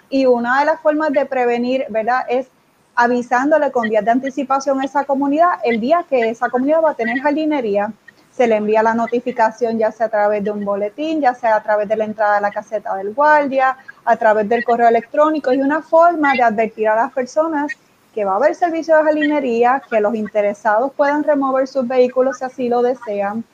Y 0.09 0.27
una 0.27 0.61
de 0.61 0.67
las 0.67 0.81
formas 0.81 1.13
de 1.13 1.27
prevenir, 1.27 1.87
¿verdad? 1.89 2.25
Es 2.29 2.49
avisándole 2.95 3.71
con 3.71 3.89
días 3.89 4.05
de 4.05 4.11
anticipación 4.11 4.81
a 4.81 4.85
esa 4.85 5.05
comunidad 5.05 5.61
el 5.63 5.81
día 5.81 6.05
que 6.09 6.31
esa 6.31 6.49
comunidad 6.49 6.83
va 6.83 6.91
a 6.93 6.95
tener 6.95 7.21
jardinería. 7.21 7.93
Se 8.33 8.47
le 8.47 8.57
envía 8.57 8.83
la 8.83 8.95
notificación 8.95 9.79
ya 9.79 9.93
sea 9.93 10.07
a 10.07 10.09
través 10.09 10.45
de 10.45 10.51
un 10.51 10.65
boletín, 10.65 11.21
ya 11.21 11.35
sea 11.35 11.57
a 11.57 11.63
través 11.63 11.89
de 11.89 11.97
la 11.97 12.05
entrada 12.05 12.39
a 12.39 12.41
la 12.41 12.51
caseta 12.51 12.95
del 12.97 13.15
guardia, 13.15 13.77
a 14.05 14.17
través 14.17 14.49
del 14.49 14.65
correo 14.65 14.89
electrónico 14.89 15.53
y 15.53 15.61
una 15.61 15.83
forma 15.83 16.33
de 16.33 16.43
advertir 16.43 16.89
a 16.89 16.97
las 16.97 17.13
personas 17.13 17.73
que 18.15 18.25
va 18.25 18.33
a 18.33 18.37
haber 18.37 18.55
servicio 18.55 18.97
de 18.97 19.05
jardinería, 19.05 19.83
que 19.91 20.01
los 20.01 20.15
interesados 20.15 20.91
puedan 20.97 21.23
remover 21.23 21.69
sus 21.69 21.87
vehículos 21.87 22.39
si 22.39 22.45
así 22.45 22.69
lo 22.69 22.81
desean, 22.81 23.45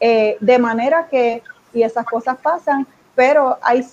eh, 0.00 0.36
de 0.40 0.58
manera 0.58 1.06
que, 1.08 1.42
y 1.72 1.82
esas 1.82 2.04
cosas 2.04 2.36
pasan, 2.42 2.86
pero 3.14 3.58
hay 3.62 3.86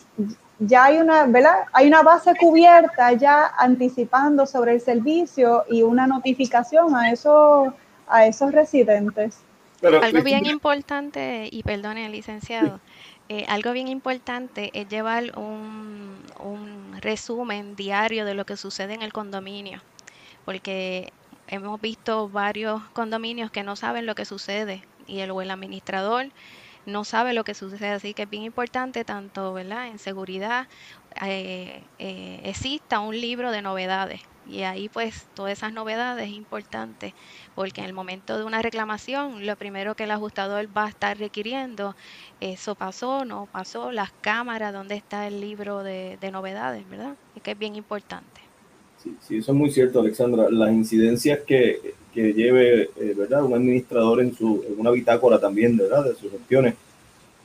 ya 0.60 0.86
hay 0.86 0.98
una, 0.98 1.26
¿verdad? 1.26 1.66
Hay 1.74 1.88
una 1.88 2.02
base 2.02 2.36
cubierta 2.36 3.12
ya 3.14 3.48
anticipando 3.58 4.46
sobre 4.46 4.74
el 4.74 4.82
servicio 4.82 5.66
y 5.70 5.82
una 5.82 6.08
notificación 6.08 6.96
a 6.96 7.12
esos, 7.12 7.74
a 8.08 8.26
esos 8.26 8.52
residentes. 8.52 9.40
algo 9.84 10.22
bien 10.22 10.46
importante, 10.46 11.50
y 11.52 11.64
perdone, 11.64 12.08
licenciado, 12.10 12.80
eh, 13.28 13.46
algo 13.50 13.72
bien 13.72 13.88
importante 13.88 14.72
es 14.74 14.88
llevar 14.88 15.38
un, 15.38 16.24
un 16.40 17.02
resumen 17.02 17.76
diario 17.76 18.26
de 18.26 18.34
lo 18.34 18.46
que 18.46 18.56
sucede 18.56 18.94
en 18.94 19.02
el 19.02 19.12
condominio, 19.12 19.82
porque 20.46 21.12
hemos 21.48 21.82
visto 21.82 22.30
varios 22.30 22.82
condominios 22.94 23.52
que 23.52 23.64
no 23.64 23.76
saben 23.76 24.06
lo 24.06 24.16
que 24.16 24.26
sucede 24.26 24.84
y 25.08 25.20
el, 25.20 25.32
o 25.32 25.42
el 25.42 25.52
administrador 25.52 26.28
no 26.86 27.04
sabe 27.06 27.34
lo 27.34 27.44
que 27.44 27.54
sucede, 27.54 27.90
así 27.90 28.14
que 28.14 28.24
es 28.24 28.30
bien 28.30 28.44
importante 28.44 29.06
tanto 29.06 29.54
¿verdad? 29.54 29.88
en 29.88 30.00
seguridad 30.00 30.68
eh, 31.22 31.90
eh, 31.98 32.42
exista 32.44 33.00
un 33.00 33.20
libro 33.20 33.52
de 33.52 33.62
novedades 33.62 34.22
y 34.44 34.62
ahí 34.64 34.90
pues 34.90 35.30
todas 35.34 35.54
esas 35.54 35.74
novedades 35.74 36.28
es 36.28 36.34
importante 36.34 37.16
porque 37.56 37.82
en 37.82 37.88
el 37.88 37.94
momento 37.94 38.38
de 38.38 38.44
una 38.44 38.62
reclamación 38.62 39.46
lo 39.46 39.56
primero 39.58 39.96
que 39.96 40.04
el 40.04 40.12
ajustador 40.12 40.68
va 40.76 40.86
a 40.86 40.90
estar 40.90 41.18
requiriendo 41.18 41.96
eso 42.40 42.76
pasó, 42.76 43.26
no 43.26 43.48
pasó, 43.48 43.92
las 43.92 44.12
cámaras, 44.22 44.74
dónde 44.74 44.96
está 44.96 45.28
el 45.28 45.42
libro 45.42 45.84
de, 45.84 46.18
novedades, 46.32 46.88
¿verdad? 46.88 47.18
Es 47.34 47.42
que 47.44 47.52
es 47.52 47.58
bien 47.58 47.76
importante. 47.76 48.45
Sí, 49.06 49.16
sí, 49.22 49.38
eso 49.38 49.52
es 49.52 49.58
muy 49.58 49.70
cierto, 49.70 50.00
Alexandra. 50.00 50.50
Las 50.50 50.74
incidencias 50.74 51.40
que, 51.46 51.94
que 52.12 52.34
lleve, 52.34 52.90
eh, 52.98 53.14
¿verdad? 53.16 53.44
Un 53.44 53.54
administrador 53.54 54.20
en, 54.20 54.36
su, 54.36 54.66
en 54.68 54.80
una 54.80 54.90
bitácora 54.92 55.40
también, 55.40 55.78
¿verdad? 55.78 56.04
De 56.06 56.16
sus 56.16 56.32
gestiones, 56.32 56.74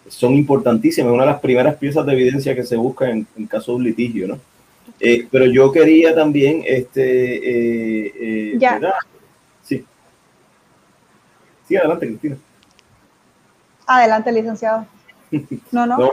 son 0.09 0.35
importantísimas. 0.35 1.13
Una 1.13 1.25
de 1.25 1.33
las 1.33 1.41
primeras 1.41 1.77
piezas 1.77 2.07
de 2.07 2.13
evidencia 2.15 2.55
que 2.57 2.65
se 2.65 2.77
busca 2.77 3.11
en, 3.11 3.27
en 3.37 3.47
caso 3.47 3.73
de 3.73 3.77
un 3.77 3.85
litigio, 3.85 4.27
¿no? 4.27 4.39
Eh, 4.99 5.29
pero 5.31 5.47
yo 5.47 5.71
quería 5.71 6.15
también, 6.15 6.63
este, 6.67 8.53
eh, 8.53 8.59
¿verdad? 8.59 8.95
Sí. 9.63 9.85
Sí, 11.69 11.77
adelante, 11.77 12.07
Cristina. 12.07 12.37
Adelante, 13.87 14.33
licenciado. 14.33 14.87
No, 15.71 15.87
no, 15.87 16.11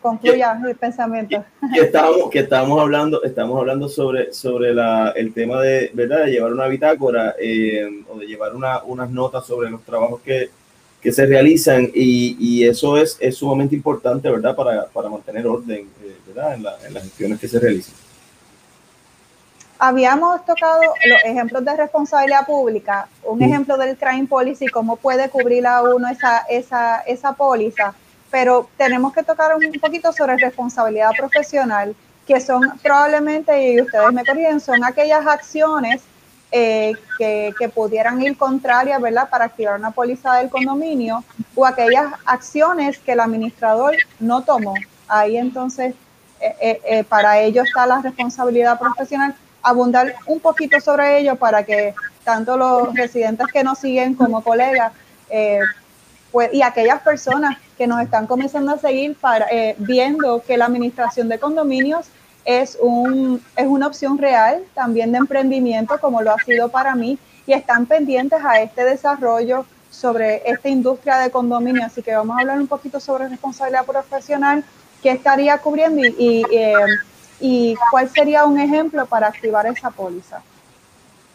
concluya 0.00 0.58
el 0.66 0.76
pensamiento. 0.76 1.44
Que 1.74 1.80
estábamos, 1.80 2.30
que 2.30 2.38
estábamos 2.40 2.80
hablando, 2.80 3.22
estamos 3.22 3.58
hablando 3.58 3.88
sobre, 3.88 4.32
sobre 4.32 4.72
la, 4.72 5.10
el 5.10 5.34
tema 5.34 5.60
de, 5.60 5.90
¿verdad? 5.92 6.24
de 6.24 6.32
llevar 6.32 6.52
una 6.52 6.66
bitácora 6.66 7.34
eh, 7.38 7.86
o 8.08 8.18
de 8.18 8.26
llevar 8.26 8.54
una, 8.54 8.82
unas 8.84 9.10
notas 9.10 9.46
sobre 9.46 9.70
los 9.70 9.82
trabajos 9.82 10.20
que, 10.22 10.50
que 11.00 11.12
se 11.12 11.26
realizan 11.26 11.90
y, 11.94 12.36
y, 12.40 12.64
eso 12.64 12.96
es, 12.96 13.18
es 13.20 13.36
sumamente 13.36 13.74
importante, 13.74 14.30
¿verdad? 14.30 14.56
Para, 14.56 14.86
para 14.86 15.10
mantener 15.10 15.46
orden, 15.46 15.88
eh, 16.02 16.16
¿verdad? 16.26 16.54
En, 16.54 16.62
la, 16.62 16.76
en 16.86 16.94
las 16.94 17.02
gestiones 17.02 17.38
que 17.38 17.48
se 17.48 17.60
realizan 17.60 17.94
habíamos 19.78 20.44
tocado 20.44 20.80
los 20.80 21.24
ejemplos 21.24 21.64
de 21.64 21.76
responsabilidad 21.76 22.46
pública, 22.46 23.08
un 23.24 23.42
ejemplo 23.42 23.76
del 23.76 23.96
crime 23.96 24.26
policy, 24.26 24.66
cómo 24.68 24.96
puede 24.96 25.28
cubrir 25.28 25.66
a 25.66 25.82
uno 25.82 26.08
esa, 26.08 26.38
esa, 26.48 27.00
esa 27.00 27.32
póliza, 27.34 27.94
pero 28.30 28.68
tenemos 28.76 29.12
que 29.12 29.22
tocar 29.22 29.54
un 29.56 29.80
poquito 29.80 30.12
sobre 30.12 30.36
responsabilidad 30.36 31.10
profesional, 31.16 31.94
que 32.26 32.40
son 32.40 32.60
probablemente, 32.82 33.72
y 33.72 33.80
ustedes 33.80 34.12
me 34.12 34.24
corrigen, 34.24 34.60
son 34.60 34.84
aquellas 34.84 35.26
acciones 35.26 36.02
eh, 36.50 36.94
que, 37.18 37.54
que, 37.58 37.68
pudieran 37.68 38.20
ir 38.22 38.36
contrarias, 38.36 39.00
¿verdad?, 39.00 39.28
para 39.28 39.46
activar 39.46 39.78
una 39.78 39.90
póliza 39.90 40.34
del 40.34 40.48
condominio, 40.48 41.24
o 41.54 41.66
aquellas 41.66 42.12
acciones 42.24 42.98
que 42.98 43.12
el 43.12 43.20
administrador 43.20 43.94
no 44.18 44.42
tomó. 44.42 44.74
Ahí 45.08 45.36
entonces, 45.36 45.94
eh, 46.40 46.80
eh, 46.84 47.04
para 47.04 47.40
ello 47.40 47.62
está 47.62 47.86
la 47.86 48.00
responsabilidad 48.00 48.78
profesional 48.78 49.34
abundar 49.62 50.14
un 50.26 50.38
poquito 50.38 50.80
sobre 50.80 51.18
ello 51.18 51.34
para 51.36 51.64
que 51.64 51.94
tanto 52.22 52.56
los 52.56 52.94
residentes 52.94 53.46
que 53.48 53.64
nos 53.64 53.78
siguen 53.78 54.14
como 54.14 54.42
colegas 54.44 54.92
pues, 56.30 56.52
y 56.52 56.62
aquellas 56.62 57.00
personas 57.00 57.56
que 57.76 57.86
nos 57.86 58.00
están 58.00 58.26
comenzando 58.26 58.72
a 58.72 58.78
seguir 58.78 59.16
para, 59.16 59.46
eh, 59.50 59.74
viendo 59.78 60.42
que 60.46 60.56
la 60.56 60.66
administración 60.66 61.28
de 61.28 61.38
condominios 61.38 62.06
es, 62.44 62.78
un, 62.80 63.42
es 63.56 63.66
una 63.66 63.86
opción 63.88 64.18
real 64.18 64.62
también 64.74 65.12
de 65.12 65.18
emprendimiento 65.18 65.98
como 66.00 66.22
lo 66.22 66.32
ha 66.32 66.38
sido 66.38 66.68
para 66.68 66.94
mí 66.94 67.18
y 67.46 67.52
están 67.52 67.86
pendientes 67.86 68.40
a 68.44 68.60
este 68.60 68.84
desarrollo 68.84 69.66
sobre 69.90 70.42
esta 70.50 70.68
industria 70.68 71.18
de 71.18 71.30
condominios. 71.30 71.86
Así 71.86 72.02
que 72.02 72.14
vamos 72.14 72.36
a 72.36 72.40
hablar 72.40 72.58
un 72.58 72.66
poquito 72.66 73.00
sobre 73.00 73.28
responsabilidad 73.28 73.84
profesional, 73.84 74.64
que 75.02 75.10
estaría 75.10 75.58
cubriendo 75.58 76.02
y, 76.04 76.42
eh, 76.50 76.74
¿Y 77.40 77.76
cuál 77.90 78.08
sería 78.08 78.44
un 78.44 78.58
ejemplo 78.58 79.04
para 79.06 79.26
activar 79.26 79.66
esa 79.66 79.90
póliza? 79.90 80.40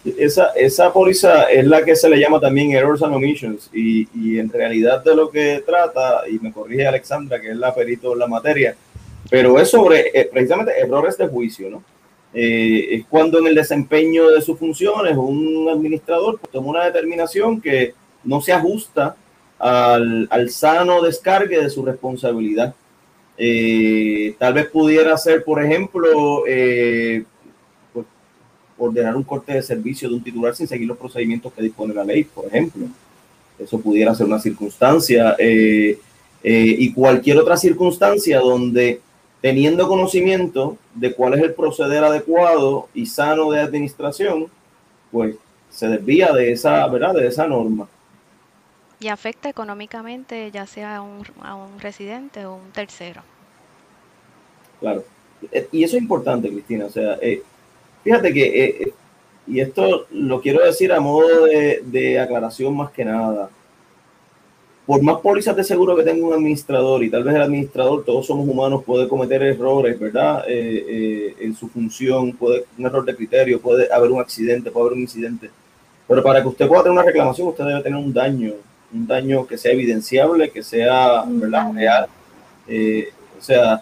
Esa, 0.03 0.47
esa 0.55 0.91
póliza 0.91 1.43
es 1.43 1.65
la 1.65 1.83
que 1.83 1.95
se 1.95 2.09
le 2.09 2.19
llama 2.19 2.39
también 2.39 2.71
Errors 2.71 3.03
and 3.03 3.13
Omissions 3.13 3.69
y, 3.71 4.07
y 4.15 4.39
en 4.39 4.49
realidad 4.49 5.03
de 5.03 5.15
lo 5.15 5.29
que 5.29 5.63
trata, 5.63 6.23
y 6.27 6.39
me 6.39 6.51
corrige 6.51 6.87
Alexandra, 6.87 7.39
que 7.39 7.51
es 7.51 7.57
la 7.57 7.75
perito 7.75 8.13
en 8.13 8.19
la 8.19 8.27
materia, 8.27 8.75
pero 9.29 9.59
es 9.59 9.69
sobre 9.69 10.09
eh, 10.13 10.27
precisamente 10.31 10.79
errores 10.79 11.17
de 11.17 11.27
juicio, 11.27 11.69
¿no? 11.69 11.83
Eh, 12.33 12.95
es 12.95 13.05
cuando 13.07 13.39
en 13.39 13.47
el 13.47 13.55
desempeño 13.55 14.29
de 14.29 14.41
sus 14.41 14.57
funciones 14.57 15.17
un 15.17 15.67
administrador 15.69 16.39
pues, 16.39 16.49
toma 16.51 16.69
una 16.69 16.85
determinación 16.85 17.59
que 17.59 17.93
no 18.23 18.39
se 18.39 18.53
ajusta 18.53 19.17
al, 19.59 20.27
al 20.31 20.49
sano 20.49 21.01
descargue 21.01 21.61
de 21.61 21.69
su 21.69 21.85
responsabilidad. 21.85 22.73
Eh, 23.37 24.35
tal 24.39 24.53
vez 24.53 24.67
pudiera 24.67 25.17
ser, 25.17 25.43
por 25.43 25.63
ejemplo, 25.63 26.43
eh, 26.47 27.23
ordenar 28.83 29.15
un 29.15 29.23
corte 29.23 29.53
de 29.53 29.61
servicio 29.61 30.09
de 30.09 30.15
un 30.15 30.23
titular 30.23 30.55
sin 30.55 30.67
seguir 30.67 30.87
los 30.87 30.97
procedimientos 30.97 31.53
que 31.53 31.61
dispone 31.61 31.93
la 31.93 32.03
ley, 32.03 32.23
por 32.23 32.45
ejemplo. 32.47 32.87
Eso 33.59 33.79
pudiera 33.79 34.15
ser 34.15 34.25
una 34.25 34.39
circunstancia. 34.39 35.35
Eh, 35.37 35.97
y 36.43 36.91
cualquier 36.93 37.37
otra 37.37 37.55
circunstancia 37.55 38.39
donde, 38.39 38.99
teniendo 39.41 39.87
conocimiento 39.87 40.77
de 40.95 41.13
cuál 41.13 41.35
es 41.35 41.41
el 41.43 41.53
proceder 41.53 42.03
adecuado 42.03 42.87
y 42.95 43.05
sano 43.05 43.51
de 43.51 43.59
administración, 43.59 44.47
pues 45.11 45.35
se 45.69 45.87
desvía 45.87 46.31
de 46.31 46.51
esa, 46.51 46.87
¿verdad? 46.87 47.13
De 47.13 47.27
esa 47.27 47.47
norma 47.47 47.87
y 49.01 49.07
afecta 49.07 49.49
económicamente 49.49 50.51
ya 50.51 50.67
sea 50.67 50.97
a 50.97 51.01
un, 51.01 51.23
a 51.41 51.55
un 51.55 51.79
residente 51.79 52.45
o 52.45 52.55
un 52.55 52.71
tercero. 52.71 53.23
Claro. 54.79 55.03
Eh, 55.51 55.67
y 55.71 55.83
eso 55.83 55.97
es 55.97 56.03
importante, 56.03 56.49
Cristina. 56.49 56.85
O 56.85 56.89
sea, 56.91 57.17
eh, 57.19 57.41
fíjate 58.03 58.33
que, 58.33 58.63
eh, 58.65 58.93
y 59.47 59.59
esto 59.59 60.05
lo 60.11 60.41
quiero 60.41 60.63
decir 60.63 60.91
a 60.91 60.99
modo 60.99 61.45
de, 61.45 61.81
de, 61.85 62.19
aclaración 62.19 62.75
más 62.75 62.91
que 62.91 63.05
nada, 63.05 63.49
por 64.85 65.01
más 65.01 65.19
pólizas 65.19 65.55
de 65.55 65.63
seguro 65.63 65.95
que 65.95 66.03
tenga 66.03 66.25
un 66.25 66.33
administrador, 66.33 67.03
y 67.03 67.09
tal 67.09 67.23
vez 67.23 67.35
el 67.35 67.41
administrador, 67.41 68.03
todos 68.03 68.25
somos 68.25 68.47
humanos, 68.47 68.83
puede 68.83 69.07
cometer 69.07 69.41
errores, 69.43 69.99
¿verdad? 69.99 70.43
en 70.47 71.55
su 71.55 71.69
función, 71.69 72.33
puede 72.33 72.65
un 72.77 72.85
error 72.85 73.05
de 73.05 73.15
criterio, 73.15 73.61
puede 73.61 73.91
haber 73.93 74.11
un 74.11 74.19
accidente, 74.19 74.71
puede 74.71 74.87
haber 74.87 74.97
un 74.97 75.01
incidente. 75.03 75.49
Pero 76.07 76.23
para 76.23 76.41
que 76.41 76.47
usted 76.49 76.67
pueda 76.67 76.83
tener 76.83 76.97
una 76.97 77.07
reclamación, 77.07 77.47
usted 77.47 77.63
debe 77.63 77.83
tener 77.83 77.99
un 77.99 78.11
daño 78.11 78.53
un 78.93 79.07
daño 79.07 79.47
que 79.47 79.57
sea 79.57 79.71
evidenciable, 79.71 80.51
que 80.51 80.63
sea 80.63 81.23
¿verdad? 81.27 81.73
real. 81.73 82.07
Eh, 82.67 83.09
o 83.37 83.41
sea, 83.41 83.81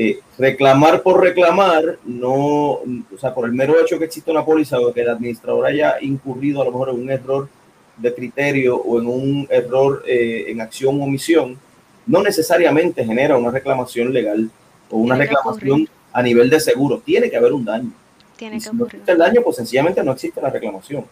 eh, 0.00 0.20
reclamar 0.38 1.02
por 1.02 1.20
reclamar, 1.20 1.98
no, 2.04 2.36
o 2.36 3.18
sea, 3.20 3.34
por 3.34 3.46
el 3.46 3.52
mero 3.52 3.74
hecho 3.80 3.98
que 3.98 4.04
existe 4.04 4.30
una 4.30 4.44
póliza 4.44 4.78
o 4.78 4.92
que 4.92 5.00
el 5.00 5.08
administrador 5.08 5.66
haya 5.66 5.96
incurrido 6.00 6.62
a 6.62 6.66
lo 6.66 6.70
mejor 6.70 6.90
en 6.90 7.00
un 7.00 7.10
error 7.10 7.48
de 7.96 8.14
criterio 8.14 8.76
o 8.76 9.00
en 9.00 9.08
un 9.08 9.48
error 9.50 10.04
eh, 10.06 10.44
en 10.50 10.60
acción 10.60 11.00
o 11.00 11.04
omisión, 11.04 11.58
no 12.06 12.22
necesariamente 12.22 13.04
genera 13.04 13.36
una 13.36 13.50
reclamación 13.50 14.12
legal 14.12 14.48
o 14.88 14.98
una 14.98 15.16
reclamación 15.16 15.88
a 16.12 16.22
nivel 16.22 16.48
de 16.48 16.60
seguro. 16.60 17.02
Tiene 17.04 17.28
que 17.28 17.36
haber 17.36 17.52
un 17.52 17.64
daño. 17.64 17.90
Tiene 18.36 18.60
si 18.60 18.70
no 18.72 18.84
existe 18.84 19.10
el 19.10 19.18
daño, 19.18 19.40
pues 19.42 19.56
sencillamente 19.56 20.04
no 20.04 20.12
existe 20.12 20.40
la 20.40 20.50
reclamación. 20.50 21.04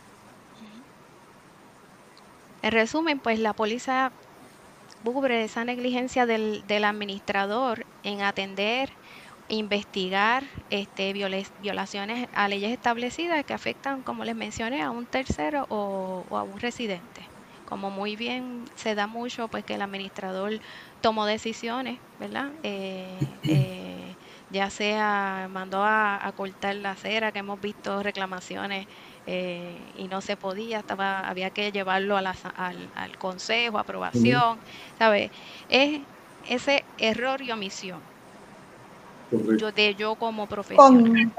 En 2.63 2.71
resumen, 2.71 3.19
pues 3.19 3.41
la 3.41 3.53
póliza 3.53 4.13
cubre 5.13 5.45
esa 5.45 5.65
negligencia 5.65 6.27
del, 6.27 6.65
administrador 6.85 7.87
en 8.03 8.23
atender, 8.23 8.99
investigar 9.49 10.45
este, 10.71 11.13
violaciones 11.59 12.29
a 12.33 12.49
leyes 12.49 12.73
establecidas 12.73 13.45
que 13.45 13.55
afectan, 13.55 14.03
como 14.03 14.25
les 14.25 14.35
mencioné, 14.35 14.83
a 14.83 14.91
un 14.91 15.07
tercero 15.07 15.67
o, 15.69 16.27
a 16.37 16.43
un 16.43 16.59
residente. 16.61 17.31
Como 17.65 17.91
muy 17.91 18.17
bien 18.17 18.65
se 18.77 18.95
da 18.95 19.07
mucho, 19.07 19.49
pues 19.49 19.65
que 19.65 19.75
el 19.75 19.83
administrador 19.83 20.59
tomó 21.01 21.27
decisiones, 21.27 22.01
¿verdad? 22.19 22.55
Eh, 22.63 23.39
eh, 23.47 24.17
ya 24.49 24.71
sea 24.71 25.49
mandó 25.51 25.83
a, 25.85 26.25
a 26.27 26.33
cortar 26.33 26.77
la 26.77 26.93
acera, 26.93 27.33
que 27.33 27.41
hemos 27.41 27.61
visto 27.61 28.03
reclamaciones 28.03 28.87
eh, 29.27 29.77
y 29.99 30.07
no 30.09 30.21
se 30.21 30.37
podía, 30.37 30.79
estaba, 30.79 31.21
había 31.21 31.51
que 31.51 31.73
llevarlo 31.73 32.17
a 32.17 32.21
al, 32.21 32.91
al, 32.95 33.19
consejo, 33.19 33.79
aprobación, 33.79 34.59
¿sabes? 34.99 35.31
Es 35.69 36.01
ese 36.49 36.85
error 36.99 37.43
y 37.43 37.51
omisión. 37.51 38.01
yo, 39.31 39.73
de 39.73 39.95
yo 39.97 40.15
como 40.15 40.47
profesional. 40.47 41.33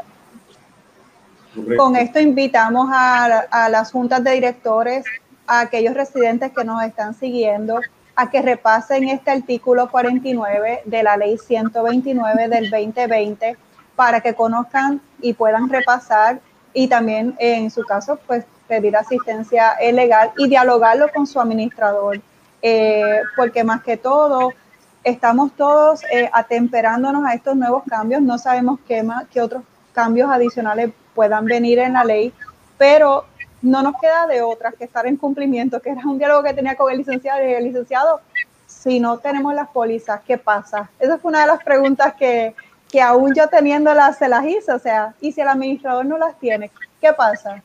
Con, 1.78 1.95
esto 1.95 2.19
invitamos 2.19 2.89
a, 2.91 3.39
a 3.50 3.69
las 3.69 3.91
juntas 3.91 4.23
de 4.23 4.32
directores, 4.32 5.06
a 5.47 5.62
aquellos 5.62 5.93
residentes 5.93 6.52
que 6.52 6.63
nos 6.65 6.84
están 6.84 7.13
siguiendo, 7.15 7.80
a 8.17 8.30
que 8.30 8.41
repasen 8.41 9.08
este 9.08 9.32
artículo 9.32 9.89
49 9.89 10.82
de 10.84 11.04
la 11.04 11.15
ley 11.15 11.38
129 11.38 12.50
del 12.50 12.69
2020 12.69 13.58
para 13.95 14.21
que 14.21 14.34
conozcan 14.36 15.02
y 15.21 15.34
puedan 15.34 15.69
repasar 15.69 16.41
y 16.78 16.88
también 16.88 17.36
en 17.40 17.72
su 17.72 17.84
caso 17.84 18.20
pues 18.28 18.46
pedir 18.68 18.96
asistencia 18.96 19.76
legal 19.92 20.32
y 20.38 20.48
dialogarlo 20.48 21.08
con 21.12 21.26
su 21.26 21.40
administrador 21.40 22.22
eh, 22.62 23.22
porque 23.36 23.63
más 23.63 23.82
que 23.82 23.98
todo 23.98 24.54
estamos 25.04 25.54
todos 25.54 26.04
eh, 26.12 26.30
atemperándonos 26.32 27.26
a 27.26 27.34
estos 27.34 27.56
nuevos 27.56 27.82
cambios, 27.90 28.22
no 28.22 28.38
sabemos 28.38 28.80
qué, 28.88 29.02
más, 29.02 29.26
qué 29.34 29.42
otros 29.42 29.63
cambios 29.92 30.30
adicionales 30.30 30.92
puedan 31.16 31.46
venir 31.46 31.80
en 31.80 31.94
la 31.94 32.04
ley, 32.04 32.32
pero 32.78 33.26
no 33.63 33.82
nos 33.82 34.00
queda 34.00 34.28
de 34.28 34.44
otra 34.44 34.72
que 34.72 34.84
estar 34.84 35.08
en 35.08 35.18
cumplimiento, 35.18 35.82
que 35.82 35.90
era 35.90 36.02
un 36.06 36.20
diálogo 36.20 36.44
que 36.44 36.54
tenía 36.54 36.76
con 36.76 36.92
el 36.92 37.00
licenciado 37.00 37.44
y 37.44 37.54
el 37.54 37.63
licenciado, 37.63 38.22
si 38.68 39.00
no 39.00 39.18
tenemos 39.18 39.56
las 39.56 39.70
pólizas, 39.70 40.22
¿qué 40.28 40.38
pasa? 40.38 40.92
Esa 41.00 41.18
fue 41.18 41.30
una 41.30 41.42
de 41.42 41.48
las 41.48 41.63
preguntas 41.63 42.13
que, 42.13 42.54
que 42.91 43.02
aún 43.02 43.34
yo 43.36 43.47
teniéndolas 43.47 44.17
se 44.17 44.30
las 44.30 44.45
hice, 44.45 44.71
o 44.71 44.80
sea, 44.80 45.13
y 45.19 45.32
si 45.32 45.41
el 45.41 45.47
administrador 45.47 46.06
no 46.06 46.17
las 46.17 46.39
tiene, 46.39 46.71
¿qué 47.02 47.12
pasa? 47.13 47.62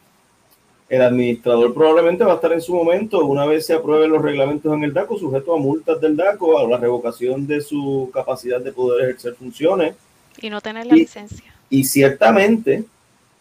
El 0.89 1.01
administrador 1.01 1.73
probablemente 1.73 2.25
va 2.25 2.33
a 2.33 2.35
estar 2.35 2.53
en 2.53 2.61
su 2.61 2.75
momento, 2.75 3.25
una 3.25 3.47
vez 3.47 3.65
se 3.65 3.73
aprueben 3.73 4.11
los 4.11 4.21
reglamentos 4.21 4.75
en 4.75 4.85
el 4.85 4.93
DACO, 4.93 5.19
sujeto 5.19 5.55
a 5.55 5.59
multas 5.59 6.01
del 6.01 6.17
DACO, 6.17 6.59
a 6.59 6.69
la 6.69 6.77
revocación 6.77 7.47
de 7.47 7.61
su 7.63 8.11
capacidad 8.13 8.61
de 8.61 8.73
poder 8.73 9.05
ejercer 9.05 9.35
funciones. 9.35 9.95
Y 10.39 10.51
no 10.51 10.61
tener 10.61 10.87
la 10.87 10.95
licencia. 10.95 11.55
Y 11.71 11.85
ciertamente, 11.85 12.85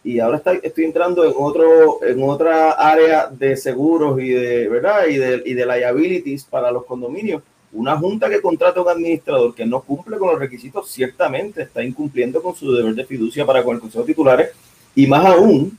y 0.02 0.18
ahora 0.18 0.40
estoy 0.62 0.84
entrando 0.84 1.24
en 1.24 1.34
otro 1.36 2.02
en 2.02 2.22
otra 2.22 2.72
área 2.72 3.26
de 3.26 3.56
seguros 3.56 4.18
y 4.20 4.30
de 4.30 4.68
verdad 4.68 5.06
y 5.06 5.16
de, 5.16 5.42
y 5.44 5.54
de 5.54 5.66
liabilities 5.66 6.44
para 6.44 6.72
los 6.72 6.86
condominios 6.86 7.42
una 7.72 7.96
junta 7.96 8.28
que 8.28 8.42
contrata 8.42 8.80
a 8.80 8.82
un 8.82 8.88
administrador 8.90 9.54
que 9.54 9.64
no 9.64 9.80
cumple 9.80 10.18
con 10.18 10.30
los 10.30 10.38
requisitos 10.38 10.90
ciertamente 10.90 11.62
está 11.62 11.82
incumpliendo 11.82 12.42
con 12.42 12.54
su 12.54 12.72
deber 12.72 12.94
de 12.94 13.04
fiducia 13.04 13.46
para 13.46 13.62
con 13.64 13.74
el 13.74 13.80
consejo 13.80 14.04
de 14.04 14.12
titulares 14.12 14.50
y 14.94 15.06
más 15.06 15.24
aún 15.24 15.78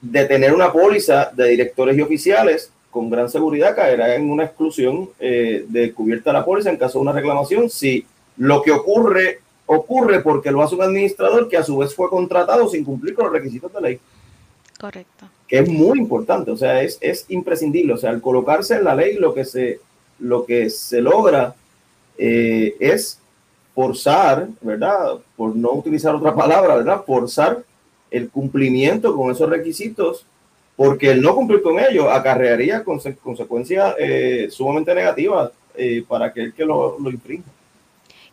de 0.00 0.24
tener 0.24 0.54
una 0.54 0.72
póliza 0.72 1.30
de 1.34 1.48
directores 1.50 1.96
y 1.96 2.00
oficiales 2.00 2.72
con 2.90 3.10
gran 3.10 3.28
seguridad 3.28 3.76
caerá 3.76 4.14
en 4.14 4.30
una 4.30 4.44
exclusión 4.44 5.10
eh, 5.20 5.64
de 5.68 5.92
cubierta 5.92 6.32
la 6.32 6.44
póliza 6.44 6.70
en 6.70 6.76
caso 6.76 6.98
de 6.98 7.02
una 7.02 7.12
reclamación 7.12 7.68
si 7.68 8.06
lo 8.36 8.62
que 8.62 8.72
ocurre 8.72 9.40
ocurre 9.66 10.20
porque 10.20 10.50
lo 10.50 10.62
hace 10.62 10.74
un 10.74 10.82
administrador 10.82 11.48
que 11.48 11.56
a 11.56 11.64
su 11.64 11.78
vez 11.78 11.94
fue 11.94 12.08
contratado 12.08 12.68
sin 12.68 12.84
cumplir 12.84 13.14
con 13.14 13.26
los 13.26 13.32
requisitos 13.32 13.72
de 13.72 13.80
ley. 13.80 14.00
Correcto. 14.78 15.28
Que 15.46 15.58
es 15.60 15.68
muy 15.68 15.98
importante, 15.98 16.50
o 16.50 16.56
sea, 16.56 16.82
es, 16.82 16.98
es 17.00 17.26
imprescindible. 17.28 17.92
O 17.92 17.96
sea, 17.96 18.10
al 18.10 18.20
colocarse 18.20 18.76
en 18.76 18.84
la 18.84 18.94
ley 18.94 19.16
lo 19.16 19.32
que 19.32 19.44
se, 19.44 19.80
lo 20.22 20.46
que 20.46 20.70
se 20.70 21.00
logra 21.00 21.54
eh, 22.16 22.76
es 22.78 23.18
forzar, 23.74 24.48
¿verdad? 24.60 25.18
Por 25.36 25.56
no 25.56 25.72
utilizar 25.72 26.14
otra 26.14 26.34
palabra, 26.34 26.76
¿verdad? 26.76 27.04
Forzar 27.04 27.62
el 28.10 28.30
cumplimiento 28.30 29.16
con 29.16 29.30
esos 29.30 29.48
requisitos, 29.48 30.24
porque 30.76 31.10
el 31.10 31.22
no 31.22 31.34
cumplir 31.34 31.62
con 31.62 31.78
ellos 31.78 32.06
acarrearía 32.10 32.84
consecuencias 32.84 33.94
eh, 33.98 34.48
sumamente 34.50 34.94
negativas 34.94 35.50
eh, 35.74 36.04
para 36.06 36.26
aquel 36.26 36.52
que 36.52 36.64
lo, 36.64 36.98
lo. 36.98 37.10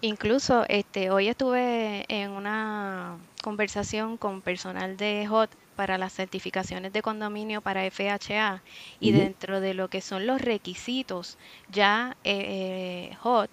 Incluso 0.02 0.66
este, 0.68 1.10
hoy 1.10 1.28
estuve 1.28 2.06
en 2.08 2.32
una 2.32 3.18
conversación 3.42 4.18
con 4.18 4.42
personal 4.42 4.98
de 4.98 5.28
HOT 5.30 5.50
para 5.80 5.98
las 5.98 6.12
certificaciones 6.12 6.92
de 6.92 7.02
condominio 7.02 7.62
para 7.62 7.90
FHA 7.90 8.62
y 9.00 9.14
dentro 9.14 9.62
de 9.62 9.74
lo 9.74 9.88
que 9.88 10.02
son 10.02 10.28
los 10.28 10.42
requisitos, 10.42 11.38
ya 11.72 12.18
eh, 12.26 13.14
eh 13.14 13.18
HOT 13.24 13.50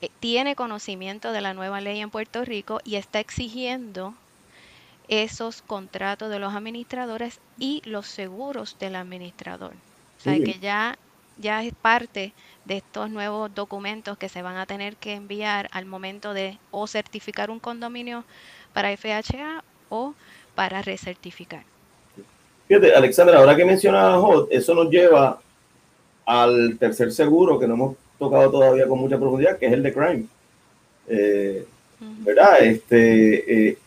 eh, 0.00 0.08
tiene 0.18 0.56
conocimiento 0.56 1.30
de 1.30 1.40
la 1.40 1.54
nueva 1.54 1.80
ley 1.80 2.00
en 2.00 2.10
Puerto 2.10 2.44
Rico 2.44 2.80
y 2.82 2.96
está 2.96 3.20
exigiendo 3.20 4.14
esos 5.06 5.62
contratos 5.62 6.28
de 6.28 6.40
los 6.40 6.54
administradores 6.54 7.38
y 7.56 7.82
los 7.84 8.08
seguros 8.08 8.76
del 8.80 8.96
administrador. 8.96 9.74
O 10.18 10.22
sea, 10.24 10.40
que 10.40 10.58
ya, 10.58 10.98
ya 11.38 11.62
es 11.62 11.72
parte 11.72 12.32
de 12.64 12.78
estos 12.78 13.10
nuevos 13.10 13.54
documentos 13.54 14.18
que 14.18 14.28
se 14.28 14.42
van 14.42 14.56
a 14.56 14.66
tener 14.66 14.96
que 14.96 15.14
enviar 15.14 15.68
al 15.70 15.86
momento 15.86 16.34
de 16.34 16.58
o 16.72 16.88
certificar 16.88 17.48
un 17.48 17.60
condominio 17.60 18.24
para 18.72 18.90
FHA 18.96 19.62
o 19.88 20.14
para 20.60 20.82
recertificar. 20.82 21.62
Fíjate, 22.68 22.94
Alexandra, 22.94 23.38
ahora 23.38 23.56
que 23.56 23.64
mencionas 23.64 24.16
HOT, 24.22 24.48
eso 24.52 24.74
nos 24.74 24.90
lleva 24.90 25.40
al 26.26 26.76
tercer 26.78 27.12
seguro 27.12 27.58
que 27.58 27.66
no 27.66 27.72
hemos 27.72 27.96
tocado 28.18 28.50
todavía 28.50 28.86
con 28.86 28.98
mucha 28.98 29.16
profundidad, 29.16 29.56
que 29.56 29.64
es 29.64 29.72
el 29.72 29.82
de 29.82 29.94
crime. 29.94 30.26
Eh, 31.08 31.64
¿Verdad? 31.98 32.60
Este, 32.60 33.68
eh, 33.68 33.78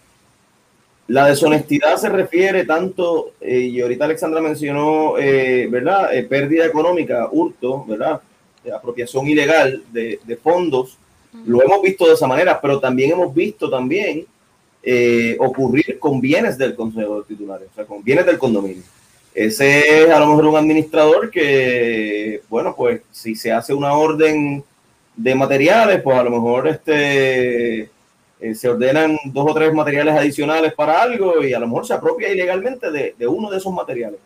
la 1.09 1.27
deshonestidad 1.27 1.97
se 1.97 2.09
refiere 2.09 2.65
tanto, 2.65 3.33
eh, 3.39 3.59
y 3.59 3.79
ahorita 3.79 4.05
Alexandra 4.05 4.41
mencionó, 4.41 5.13
¿verdad? 5.13 6.09
pérdida 6.27 6.65
económica, 6.65 7.29
hurto, 7.31 7.85
¿verdad? 7.85 8.19
de 8.63 8.73
apropiación 8.73 9.27
ilegal 9.27 9.83
de, 9.91 10.39
fondos. 10.41 10.97
Lo 11.45 11.61
hemos 11.61 11.83
visto 11.83 12.07
de 12.07 12.15
esa 12.15 12.25
manera, 12.25 12.59
pero 12.59 12.79
también 12.79 13.11
hemos 13.11 13.31
visto 13.31 13.69
también 13.69 14.25
eh, 14.83 15.37
ocurrir 15.39 15.97
con 15.97 16.19
bienes 16.19 16.57
del 16.57 16.75
Consejo 16.75 17.21
de 17.21 17.27
Titulares, 17.27 17.69
o 17.71 17.75
sea, 17.75 17.85
con 17.85 18.03
bienes 18.03 18.25
del 18.25 18.37
condominio. 18.37 18.83
Ese 19.33 20.03
es 20.03 20.09
a 20.11 20.19
lo 20.19 20.27
mejor 20.27 20.47
un 20.47 20.57
administrador 20.57 21.31
que, 21.31 22.41
bueno, 22.49 22.75
pues 22.75 23.01
si 23.11 23.35
se 23.35 23.51
hace 23.51 23.73
una 23.73 23.93
orden 23.93 24.63
de 25.15 25.35
materiales, 25.35 26.01
pues 26.01 26.17
a 26.17 26.23
lo 26.23 26.29
mejor 26.29 26.67
este, 26.67 27.89
eh, 28.39 28.55
se 28.55 28.69
ordenan 28.69 29.17
dos 29.25 29.49
o 29.49 29.53
tres 29.53 29.73
materiales 29.73 30.15
adicionales 30.15 30.73
para 30.73 31.01
algo 31.01 31.43
y 31.43 31.53
a 31.53 31.59
lo 31.59 31.67
mejor 31.67 31.87
se 31.87 31.93
apropia 31.93 32.29
ilegalmente 32.31 32.91
de, 32.91 33.15
de 33.17 33.27
uno 33.27 33.49
de 33.49 33.57
esos 33.57 33.73
materiales. 33.73 34.19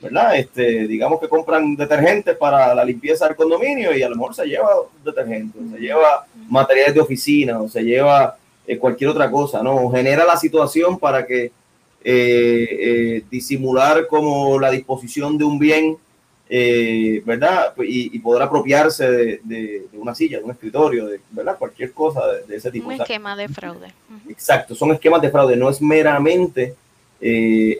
¿verdad? 0.00 0.36
Este, 0.36 0.88
digamos 0.88 1.20
que 1.20 1.28
compran 1.28 1.76
detergentes 1.76 2.36
para 2.36 2.74
la 2.74 2.84
limpieza 2.84 3.26
del 3.26 3.36
condominio 3.36 3.94
y 3.94 4.02
a 4.02 4.08
lo 4.08 4.16
mejor 4.16 4.34
se 4.34 4.46
lleva 4.46 4.70
detergentes, 5.04 5.60
se 5.72 5.78
lleva 5.78 6.24
materiales 6.48 6.94
de 6.94 7.00
oficina 7.00 7.60
o 7.60 7.68
se 7.68 7.82
lleva 7.82 8.36
eh, 8.72 8.78
cualquier 8.78 9.10
otra 9.10 9.30
cosa, 9.30 9.62
¿no? 9.62 9.90
Genera 9.90 10.24
la 10.24 10.36
situación 10.36 10.98
para 10.98 11.26
que 11.26 11.44
eh, 11.44 11.52
eh, 12.04 13.22
disimular 13.30 14.06
como 14.06 14.58
la 14.58 14.70
disposición 14.70 15.36
de 15.36 15.44
un 15.44 15.58
bien, 15.58 15.96
¿verdad? 17.24 17.74
Y, 17.78 18.18
poder 18.18 18.42
apropiarse 18.42 19.40
de, 19.44 19.86
una 19.92 20.14
silla, 20.14 20.38
de 20.38 20.44
un 20.44 20.50
escritorio, 20.50 21.06
de, 21.06 21.20
¿verdad? 21.30 21.56
Cualquier 21.58 21.92
cosa 21.92 22.20
de, 22.46 22.56
ese 22.56 22.70
tipo. 22.70 22.88
Un 22.88 22.94
esquema 22.94 23.36
de 23.36 23.48
fraude. 23.48 23.92
Exacto, 24.28 24.74
son 24.74 24.90
esquemas 24.92 25.22
de 25.22 25.30
fraude, 25.30 25.56
no 25.56 25.70
es 25.70 25.80
meramente 25.80 26.74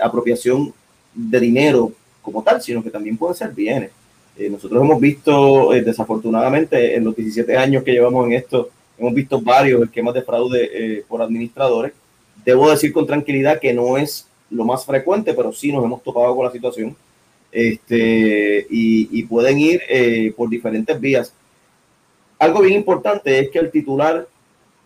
apropiación 0.00 0.72
de 1.14 1.40
dinero 1.40 1.92
como 2.22 2.42
tal, 2.42 2.62
sino 2.62 2.82
que 2.82 2.90
también 2.90 3.16
pueden 3.16 3.34
ser 3.34 3.50
bienes. 3.50 3.90
Eh, 4.40 4.48
nosotros 4.48 4.82
hemos 4.82 4.98
visto, 5.00 5.74
eh, 5.74 5.82
desafortunadamente, 5.82 6.96
en 6.96 7.04
los 7.04 7.14
17 7.14 7.58
años 7.58 7.82
que 7.82 7.92
llevamos 7.92 8.26
en 8.26 8.32
esto, 8.32 8.70
hemos 9.00 9.14
visto 9.14 9.40
varios 9.40 9.82
esquemas 9.82 10.14
de 10.14 10.22
fraude 10.22 10.70
eh, 10.72 11.04
por 11.08 11.22
administradores. 11.22 11.92
Debo 12.44 12.70
decir 12.70 12.92
con 12.92 13.06
tranquilidad 13.06 13.58
que 13.58 13.72
no 13.72 13.96
es 13.98 14.28
lo 14.50 14.64
más 14.64 14.84
frecuente, 14.84 15.34
pero 15.34 15.52
sí 15.52 15.72
nos 15.72 15.84
hemos 15.84 16.02
topado 16.02 16.36
con 16.36 16.44
la 16.44 16.52
situación. 16.52 16.96
Este, 17.50 18.66
y, 18.70 19.22
pueden 19.24 19.58
ir 19.58 19.82
por 20.36 20.48
diferentes 20.48 21.00
vías. 21.00 21.32
Algo 22.38 22.60
bien 22.60 22.74
importante 22.74 23.38
es 23.38 23.50
que 23.50 23.58
el 23.58 23.70
titular 23.70 24.26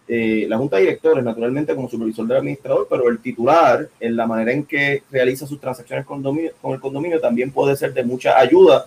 eh, 0.07 0.45
la 0.49 0.59
Junta 0.59 0.77
de 0.77 0.83
Directores, 0.83 1.25
naturalmente 1.25 1.75
como 1.75 1.89
supervisor 1.89 2.27
del 2.27 2.37
administrador, 2.37 2.87
pero 2.91 3.09
el 3.09 3.21
titular, 3.21 3.89
en 3.99 4.17
la 4.17 4.27
manera 4.27 4.53
en 4.53 4.65
que 4.65 5.03
realiza 5.11 5.47
sus 5.47 5.59
transacciones 5.59 6.05
con, 6.05 6.19
el 6.19 6.81
condominio, 6.81 7.21
también 7.21 7.51
puede 7.51 7.75
ser 7.75 7.95
de 7.95 8.05
mucha 8.05 8.39
ayuda 8.39 8.87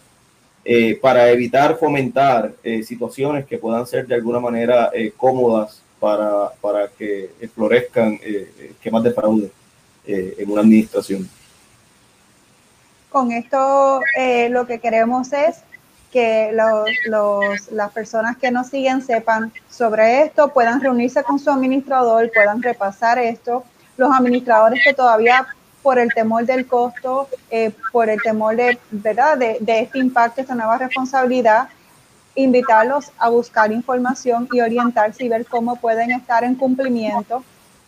eh, 0.69 0.99
para 1.01 1.29
evitar 1.29 1.77
fomentar 1.77 2.51
eh, 2.61 2.83
situaciones 2.83 3.45
que 3.45 3.57
puedan 3.57 3.87
ser 3.87 4.05
de 4.05 4.15
alguna 4.15 4.41
manera 4.41 4.91
cómodas 5.15 5.81
para, 5.97 6.49
para 6.59 6.89
que 6.89 7.29
florezcan 7.55 8.19
esquemas 8.69 9.03
de 9.03 9.11
fraude 9.11 9.49
en 10.05 10.51
una 10.51 10.61
administración. 10.61 11.29
Con 13.09 13.31
esto 13.31 14.01
lo 14.49 14.67
que 14.67 14.79
queremos 14.79 15.31
es 15.31 15.63
que 16.11 16.51
los, 17.07 17.71
las 17.71 17.91
personas 17.93 18.35
que 18.35 18.51
nos 18.51 18.67
siguen 18.67 19.01
sepan 19.01 19.53
sobre 19.69 20.23
esto, 20.23 20.49
puedan 20.49 20.81
reunirse 20.81 21.23
con 21.23 21.39
su 21.39 21.49
administrador, 21.49 22.29
puedan 22.33 22.61
repasar 22.61 23.19
esto. 23.19 23.63
Los 23.95 24.11
administradores 24.11 24.81
que 24.83 24.93
todavía 24.93 25.47
por 25.87 25.99
el 25.99 26.13
temor 26.13 26.45
del 26.45 26.67
costo, 26.67 27.29
eh, 27.49 27.71
por 27.93 28.09
el 28.09 28.21
temor 28.21 28.57
de, 28.57 28.77
¿verdad? 28.91 29.37
De, 29.37 29.57
este 29.79 29.99
impacto, 29.99 30.41
esta 30.41 30.53
nueva 30.53 30.77
responsabilidad, 30.77 31.69
invitarlos 32.35 33.13
a 33.17 33.29
buscar 33.29 33.71
información 33.71 34.49
y 34.51 34.59
orientarse 34.59 35.23
y 35.23 35.29
ver 35.29 35.45
cómo 35.45 35.77
pueden 35.77 36.11
estar 36.11 36.43
en 36.43 36.55
cumplimiento, 36.55 37.41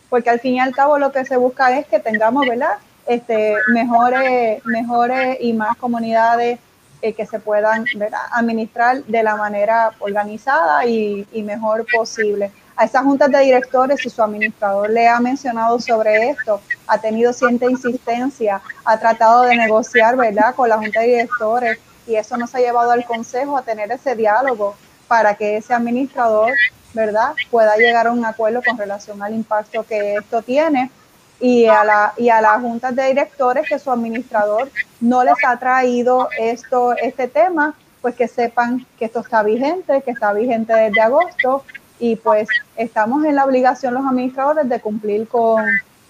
porque 0.08 0.30
al 0.30 0.40
fin 0.40 0.54
y 0.54 0.60
al 0.60 0.74
cabo 0.74 0.96
lo 0.96 1.12
que 1.12 1.26
se 1.26 1.36
busca 1.36 1.78
es 1.78 1.86
que 1.88 2.00
tengamos, 2.00 2.46
¿verdad? 2.48 2.78
Este, 3.04 3.54
mejores, 3.68 4.64
mejores 4.64 5.36
y 5.38 5.52
más 5.52 5.76
comunidades 5.76 6.58
eh, 7.02 7.12
que 7.12 7.26
se 7.26 7.38
puedan 7.38 7.84
administrar 8.32 9.04
de 9.04 9.22
la 9.22 9.36
manera 9.36 9.90
organizada 9.98 10.86
y 10.86 11.26
mejor 11.44 11.84
posible 11.94 12.50
a 12.80 12.84
esas 12.84 13.02
juntas 13.02 13.30
de 13.30 13.40
directores, 13.40 14.00
si 14.00 14.08
su 14.08 14.22
administrador 14.22 14.88
le 14.88 15.06
ha 15.06 15.20
mencionado 15.20 15.78
sobre 15.78 16.30
esto, 16.30 16.62
ha 16.86 16.96
tenido 16.96 17.30
cierta 17.34 17.66
insistencia, 17.66 18.62
ha 18.86 18.98
tratado 18.98 19.42
de 19.42 19.54
negociar, 19.54 20.16
¿verdad?, 20.16 20.54
con 20.54 20.66
la 20.66 20.78
junta 20.78 21.00
de 21.00 21.08
directores 21.08 21.78
y 22.06 22.14
eso 22.14 22.38
nos 22.38 22.54
ha 22.54 22.58
llevado 22.58 22.90
al 22.92 23.04
consejo 23.04 23.58
a 23.58 23.62
tener 23.62 23.92
ese 23.92 24.16
diálogo 24.16 24.76
para 25.08 25.34
que 25.34 25.58
ese 25.58 25.74
administrador, 25.74 26.54
¿verdad?, 26.94 27.34
pueda 27.50 27.76
llegar 27.76 28.06
a 28.06 28.12
un 28.12 28.24
acuerdo 28.24 28.62
con 28.66 28.78
relación 28.78 29.22
al 29.22 29.34
impacto 29.34 29.82
que 29.82 30.14
esto 30.14 30.40
tiene 30.40 30.90
y 31.38 31.66
a, 31.66 31.84
la, 31.84 32.14
y 32.16 32.30
a 32.30 32.40
las 32.40 32.62
juntas 32.62 32.96
de 32.96 33.08
directores 33.08 33.68
que 33.68 33.78
su 33.78 33.90
administrador 33.90 34.70
no 35.02 35.22
les 35.22 35.36
ha 35.46 35.58
traído 35.58 36.30
esto, 36.38 36.96
este 36.96 37.28
tema, 37.28 37.74
pues 38.00 38.14
que 38.14 38.26
sepan 38.26 38.86
que 38.98 39.04
esto 39.04 39.20
está 39.20 39.42
vigente, 39.42 40.00
que 40.00 40.12
está 40.12 40.32
vigente 40.32 40.72
desde 40.72 41.02
agosto 41.02 41.62
y 42.00 42.16
pues 42.16 42.48
estamos 42.76 43.24
en 43.24 43.36
la 43.36 43.44
obligación 43.44 43.94
los 43.94 44.04
administradores 44.04 44.68
de 44.68 44.80
cumplir 44.80 45.28
con, 45.28 45.64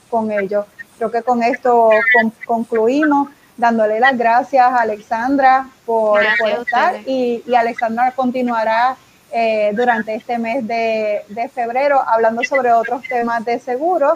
con 0.08 0.30
ello. 0.30 0.64
Creo 0.96 1.10
que 1.10 1.22
con 1.22 1.42
esto 1.42 1.90
concluimos 2.46 3.28
dándole 3.56 4.00
las 4.00 4.16
gracias 4.16 4.64
a 4.64 4.80
Alexandra 4.80 5.68
por, 5.84 6.22
estar 6.22 6.96
y, 7.06 7.42
y, 7.46 7.54
Alexandra 7.54 8.12
continuará 8.12 8.96
eh, 9.32 9.72
durante 9.74 10.14
este 10.14 10.38
mes 10.38 10.66
de, 10.66 11.22
de, 11.28 11.48
febrero 11.48 12.02
hablando 12.06 12.42
sobre 12.42 12.72
otros 12.72 13.02
temas 13.02 13.44
de 13.44 13.58
seguros. 13.58 14.14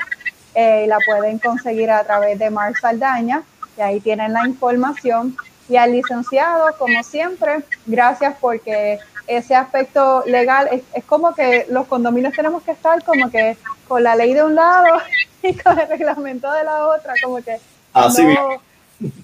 Eh, 0.54 0.86
la 0.88 0.98
pueden 1.04 1.38
conseguir 1.38 1.90
a 1.90 2.04
través 2.04 2.38
de 2.38 2.48
Mar 2.48 2.72
Saldaña 2.80 3.42
y 3.76 3.80
ahí 3.80 4.00
tienen 4.00 4.32
la 4.32 4.46
información. 4.46 5.36
Y 5.68 5.76
al 5.76 5.92
licenciado, 5.92 6.66
como 6.78 7.02
siempre, 7.02 7.64
gracias 7.86 8.34
porque 8.40 8.98
ese 9.26 9.54
aspecto 9.54 10.22
legal 10.26 10.68
es, 10.70 10.82
es, 10.92 11.04
como 11.04 11.34
que 11.34 11.66
los 11.70 11.86
condominios 11.86 12.34
tenemos 12.34 12.62
que 12.62 12.72
estar 12.72 13.02
como 13.04 13.30
que 13.30 13.56
con 13.88 14.02
la 14.02 14.16
ley 14.16 14.34
de 14.34 14.42
un 14.42 14.54
lado 14.54 14.98
y 15.42 15.54
con 15.56 15.78
el 15.78 15.88
reglamento 15.88 16.50
de 16.52 16.64
la 16.64 16.86
otra, 16.88 17.14
como 17.22 17.36
que 17.42 17.58
no, 17.94 18.60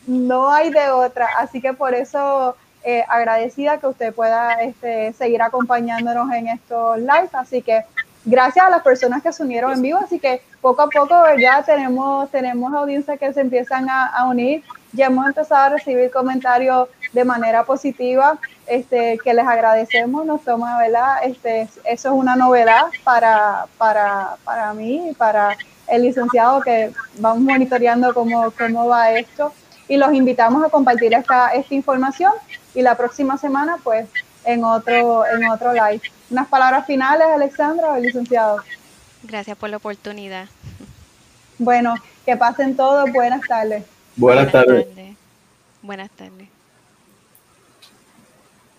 no, 0.07 0.51
hay 0.51 0.71
de 0.71 0.91
otra. 0.91 1.29
Así 1.39 1.61
que 1.61 1.73
por 1.73 1.95
eso 1.95 2.57
eh, 2.85 3.05
agradecida 3.09 3.79
que 3.79 3.87
usted 3.87 4.15
pueda 4.15 4.55
este, 4.63 5.13
seguir 5.15 5.43
acompañándonos 5.43 6.33
en 6.33 6.49
estos 6.49 6.99
lives. 6.99 7.35
Así 7.35 7.63
que 7.63 7.85
gracias 8.25 8.67
a 8.67 8.71
las 8.71 8.83
personas 8.83 9.23
que 9.23 9.33
se 9.33 9.43
unieron 9.43 9.73
en 9.73 9.83
vivo. 9.83 9.99
Así 9.99 10.19
que 10.19 10.43
poco 10.61 10.83
a 10.83 10.89
poco 10.89 11.17
ya 11.39 11.63
tenemos, 11.63 12.31
tenemos 12.31 12.73
audiencias 12.73 13.19
que 13.19 13.33
se 13.33 13.41
empiezan 13.41 13.89
a, 13.89 14.07
a 14.07 14.27
unir. 14.27 14.63
Ya 14.93 15.07
hemos 15.07 15.27
empezado 15.27 15.65
a 15.65 15.69
recibir 15.71 16.11
comentarios 16.11 16.89
de 17.12 17.25
manera 17.25 17.64
positiva, 17.64 18.38
este, 18.66 19.18
que 19.23 19.35
les 19.35 19.46
agradecemos, 19.46 20.25
nos 20.25 20.42
toma, 20.44 20.79
¿verdad? 20.79 21.18
Este, 21.25 21.62
eso 21.85 22.09
es 22.09 22.14
una 22.14 22.37
novedad 22.37 22.85
para, 23.05 23.66
para, 23.79 24.37
para 24.44 24.73
mí 24.75 25.11
y 25.11 25.14
para 25.14 25.57
el 25.88 26.03
licenciado 26.03 26.61
que 26.61 26.92
vamos 27.18 27.40
monitoreando 27.40 28.14
cómo, 28.14 28.51
cómo 28.53 28.87
va 28.87 29.12
esto 29.12 29.53
y 29.88 29.96
los 29.96 30.12
invitamos 30.14 30.64
a 30.64 30.68
compartir 30.68 31.12
esta, 31.14 31.49
esta 31.49 31.75
información 31.75 32.33
y 32.75 32.83
la 32.83 32.96
próxima 32.96 33.37
semana 33.37 33.77
pues 33.83 34.09
en 34.44 34.64
otro, 34.64 35.25
en 35.27 35.49
otro 35.49 35.73
live. 35.73 36.01
Unas 36.31 36.46
palabras 36.46 36.87
finales, 36.87 37.27
Alexandra, 37.27 37.96
el 37.96 38.05
licenciado. 38.05 38.59
Gracias 39.25 39.57
por 39.57 39.68
la 39.68 39.79
oportunidad. 39.79 40.46
Bueno, 41.59 41.94
que 42.25 42.37
pasen 42.37 42.77
todos. 42.77 43.12
Buenas 43.12 43.42
tardes. 43.46 43.85
Buenas, 44.16 44.53
tardes. 44.53 44.87
Buenas 45.83 46.11
tardes. 46.11 46.60